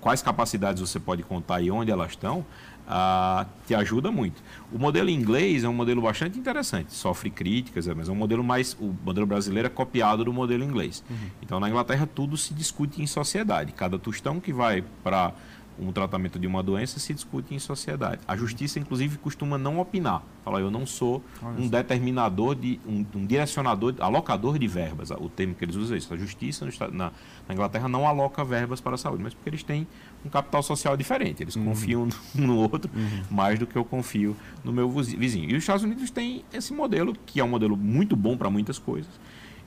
quais 0.00 0.22
capacidades 0.22 0.80
você 0.80 1.00
pode 1.00 1.24
contar 1.24 1.60
e 1.60 1.70
onde 1.70 1.90
elas 1.90 2.10
estão, 2.10 2.46
ah, 2.88 3.46
te 3.66 3.74
ajuda 3.74 4.12
muito. 4.12 4.40
O 4.72 4.78
modelo 4.78 5.10
inglês 5.10 5.64
é 5.64 5.68
um 5.68 5.72
modelo 5.72 6.00
bastante 6.00 6.38
interessante, 6.38 6.94
sofre 6.94 7.28
críticas, 7.28 7.86
mas 7.88 8.08
é 8.08 8.12
um 8.12 8.14
modelo 8.14 8.44
mais. 8.44 8.76
O 8.80 8.94
modelo 9.04 9.26
brasileiro 9.26 9.66
é 9.66 9.70
copiado 9.70 10.24
do 10.24 10.32
modelo 10.32 10.62
inglês. 10.62 11.02
Uhum. 11.10 11.16
Então, 11.42 11.58
na 11.58 11.68
Inglaterra, 11.68 12.06
tudo 12.06 12.36
se 12.36 12.54
discute 12.54 13.02
em 13.02 13.06
sociedade. 13.06 13.72
Cada 13.72 13.98
tostão 13.98 14.38
que 14.38 14.52
vai 14.52 14.84
para 15.02 15.32
um 15.78 15.92
tratamento 15.92 16.38
de 16.38 16.46
uma 16.46 16.62
doença 16.62 16.98
se 16.98 17.12
discute 17.12 17.54
em 17.54 17.58
sociedade. 17.58 18.20
A 18.26 18.36
justiça, 18.36 18.78
inclusive, 18.78 19.18
costuma 19.18 19.58
não 19.58 19.78
opinar. 19.78 20.22
Fala, 20.44 20.60
eu 20.60 20.70
não 20.70 20.86
sou 20.86 21.22
um 21.58 21.68
determinador, 21.68 22.54
de, 22.54 22.80
um, 22.86 23.04
um, 23.14 23.26
direcionador, 23.26 23.94
alocador 23.98 24.58
de 24.58 24.66
verbas. 24.66 25.10
O 25.10 25.28
termo 25.28 25.54
que 25.54 25.64
eles 25.64 25.76
usam 25.76 25.94
é 25.94 25.98
isso. 25.98 26.12
A 26.12 26.16
justiça 26.16 26.66
na, 26.92 27.10
na, 27.48 27.54
Inglaterra 27.54 27.88
não 27.88 28.06
aloca 28.06 28.44
verbas 28.44 28.80
para 28.80 28.94
a 28.94 28.98
saúde, 28.98 29.22
mas 29.22 29.34
porque 29.34 29.50
eles 29.50 29.62
têm 29.62 29.86
um 30.24 30.28
capital 30.28 30.62
social 30.62 30.96
diferente. 30.96 31.42
Eles 31.42 31.56
uhum. 31.56 31.64
confiam 31.64 32.08
um 32.36 32.40
no 32.40 32.56
outro 32.56 32.90
uhum. 32.94 33.22
mais 33.30 33.58
do 33.58 33.66
que 33.66 33.76
eu 33.76 33.84
confio 33.84 34.36
no 34.64 34.72
meu 34.72 34.88
vizinho. 34.88 35.50
E 35.50 35.56
os 35.56 35.62
Estados 35.62 35.82
Unidos 35.82 36.10
têm 36.10 36.44
esse 36.52 36.72
modelo, 36.72 37.14
que 37.26 37.40
é 37.40 37.44
um 37.44 37.48
modelo 37.48 37.76
muito 37.76 38.16
bom 38.16 38.36
para 38.36 38.48
muitas 38.48 38.78
coisas, 38.78 39.10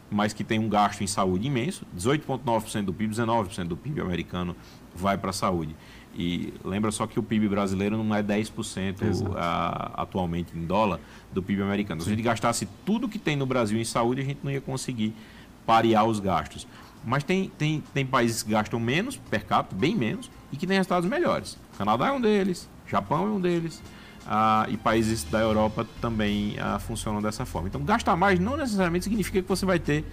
mas 0.09 0.33
que 0.33 0.43
tem 0.43 0.57
um 0.59 0.69
gasto 0.69 1.01
em 1.01 1.07
saúde 1.07 1.47
imenso. 1.47 1.85
18,9% 1.95 2.85
do 2.85 2.93
PIB, 2.93 3.13
19% 3.15 3.65
do 3.65 3.77
PIB 3.77 4.01
americano 4.01 4.55
vai 4.95 5.17
para 5.17 5.29
a 5.29 5.33
saúde. 5.33 5.75
E 6.15 6.53
lembra 6.65 6.91
só 6.91 7.05
que 7.07 7.19
o 7.19 7.23
PIB 7.23 7.47
brasileiro 7.47 8.01
não 8.03 8.15
é 8.15 8.21
10% 8.21 9.35
a, 9.35 10.01
atualmente 10.01 10.57
em 10.57 10.65
dólar 10.65 10.99
do 11.31 11.41
PIB 11.41 11.61
americano. 11.61 12.01
Se 12.01 12.07
a 12.07 12.11
gente 12.11 12.23
gastasse 12.23 12.67
tudo 12.85 13.07
que 13.07 13.19
tem 13.19 13.35
no 13.35 13.45
Brasil 13.45 13.79
em 13.79 13.85
saúde, 13.85 14.21
a 14.21 14.25
gente 14.25 14.39
não 14.43 14.51
ia 14.51 14.59
conseguir 14.59 15.13
parear 15.65 16.05
os 16.05 16.19
gastos. 16.19 16.67
Mas 17.05 17.23
tem, 17.23 17.49
tem, 17.57 17.83
tem 17.93 18.05
países 18.05 18.43
que 18.43 18.51
gastam 18.51 18.79
menos 18.79 19.15
per 19.15 19.45
capita, 19.45 19.75
bem 19.75 19.95
menos, 19.95 20.29
e 20.51 20.57
que 20.57 20.67
têm 20.67 20.77
resultados 20.77 21.07
melhores. 21.09 21.53
O 21.73 21.77
Canadá 21.77 22.07
é 22.07 22.11
um 22.11 22.19
deles, 22.19 22.67
Japão 22.87 23.25
é 23.25 23.29
um 23.29 23.39
deles, 23.39 23.81
ah, 24.27 24.65
e 24.69 24.77
países 24.77 25.23
da 25.23 25.39
Europa 25.39 25.87
também 26.01 26.55
ah, 26.59 26.79
funcionam 26.79 27.21
dessa 27.21 27.45
forma. 27.45 27.67
Então, 27.67 27.81
gastar 27.83 28.15
mais 28.15 28.39
não 28.39 28.57
necessariamente 28.57 29.05
significa 29.05 29.41
que 29.41 29.47
você 29.47 29.65
vai 29.65 29.79
ter 29.79 30.03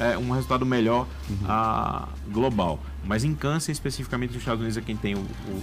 é, 0.00 0.18
um 0.18 0.30
resultado 0.30 0.64
melhor 0.66 1.06
uhum. 1.28 1.46
a, 1.46 2.08
global. 2.32 2.80
Mas 3.04 3.22
em 3.22 3.34
câncer, 3.34 3.70
especificamente 3.70 4.30
nos 4.32 4.40
Estados 4.40 4.60
Unidos, 4.60 4.76
é 4.76 4.80
quem 4.80 4.96
tem 4.96 5.14
o, 5.14 5.18
o, 5.18 5.22
o 5.22 5.62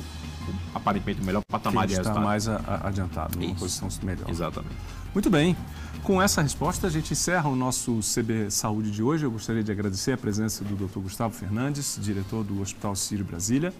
aparentemente 0.74 1.22
o 1.22 1.26
melhor 1.26 1.44
patamar 1.44 1.86
quem 1.86 1.96
de 1.96 1.98
resultado. 1.98 2.18
está 2.18 2.26
mais 2.26 2.48
adiantado, 2.48 3.40
numa 3.40 3.56
posição 3.56 3.90
melhor. 4.04 4.30
Exatamente. 4.30 4.76
Muito 5.14 5.30
bem. 5.30 5.58
Com 6.04 6.22
essa 6.22 6.42
resposta, 6.42 6.88
a 6.88 6.90
gente 6.90 7.12
encerra 7.14 7.50
o 7.50 7.56
nosso 7.56 8.00
CB 8.00 8.52
Saúde 8.52 8.92
de 8.92 9.02
hoje. 9.02 9.26
Eu 9.26 9.32
gostaria 9.32 9.64
de 9.64 9.72
agradecer 9.72 10.14
a 10.14 10.18
presença 10.18 10.64
do 10.64 10.76
Dr. 10.76 11.00
Gustavo 11.00 11.34
Fernandes, 11.34 11.98
diretor 12.02 12.44
do 12.44 12.62
Hospital 12.62 12.96
Sírio 12.96 13.26
Brasília, 13.26 13.74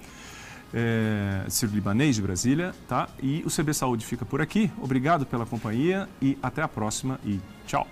é, 0.74 1.46
Sírio 1.48 1.76
Libanês 1.76 2.16
de 2.16 2.22
Brasília, 2.22 2.74
tá? 2.88 3.08
E 3.22 3.44
o 3.46 3.50
CB 3.50 3.74
Saúde 3.74 4.06
fica 4.06 4.26
por 4.26 4.42
aqui. 4.42 4.72
Obrigado 4.82 5.26
pela 5.26 5.46
companhia 5.46 6.10
e 6.22 6.38
até 6.42 6.62
a 6.62 6.68
próxima 6.68 7.20
e 7.24 7.40
tchau. 7.66 7.88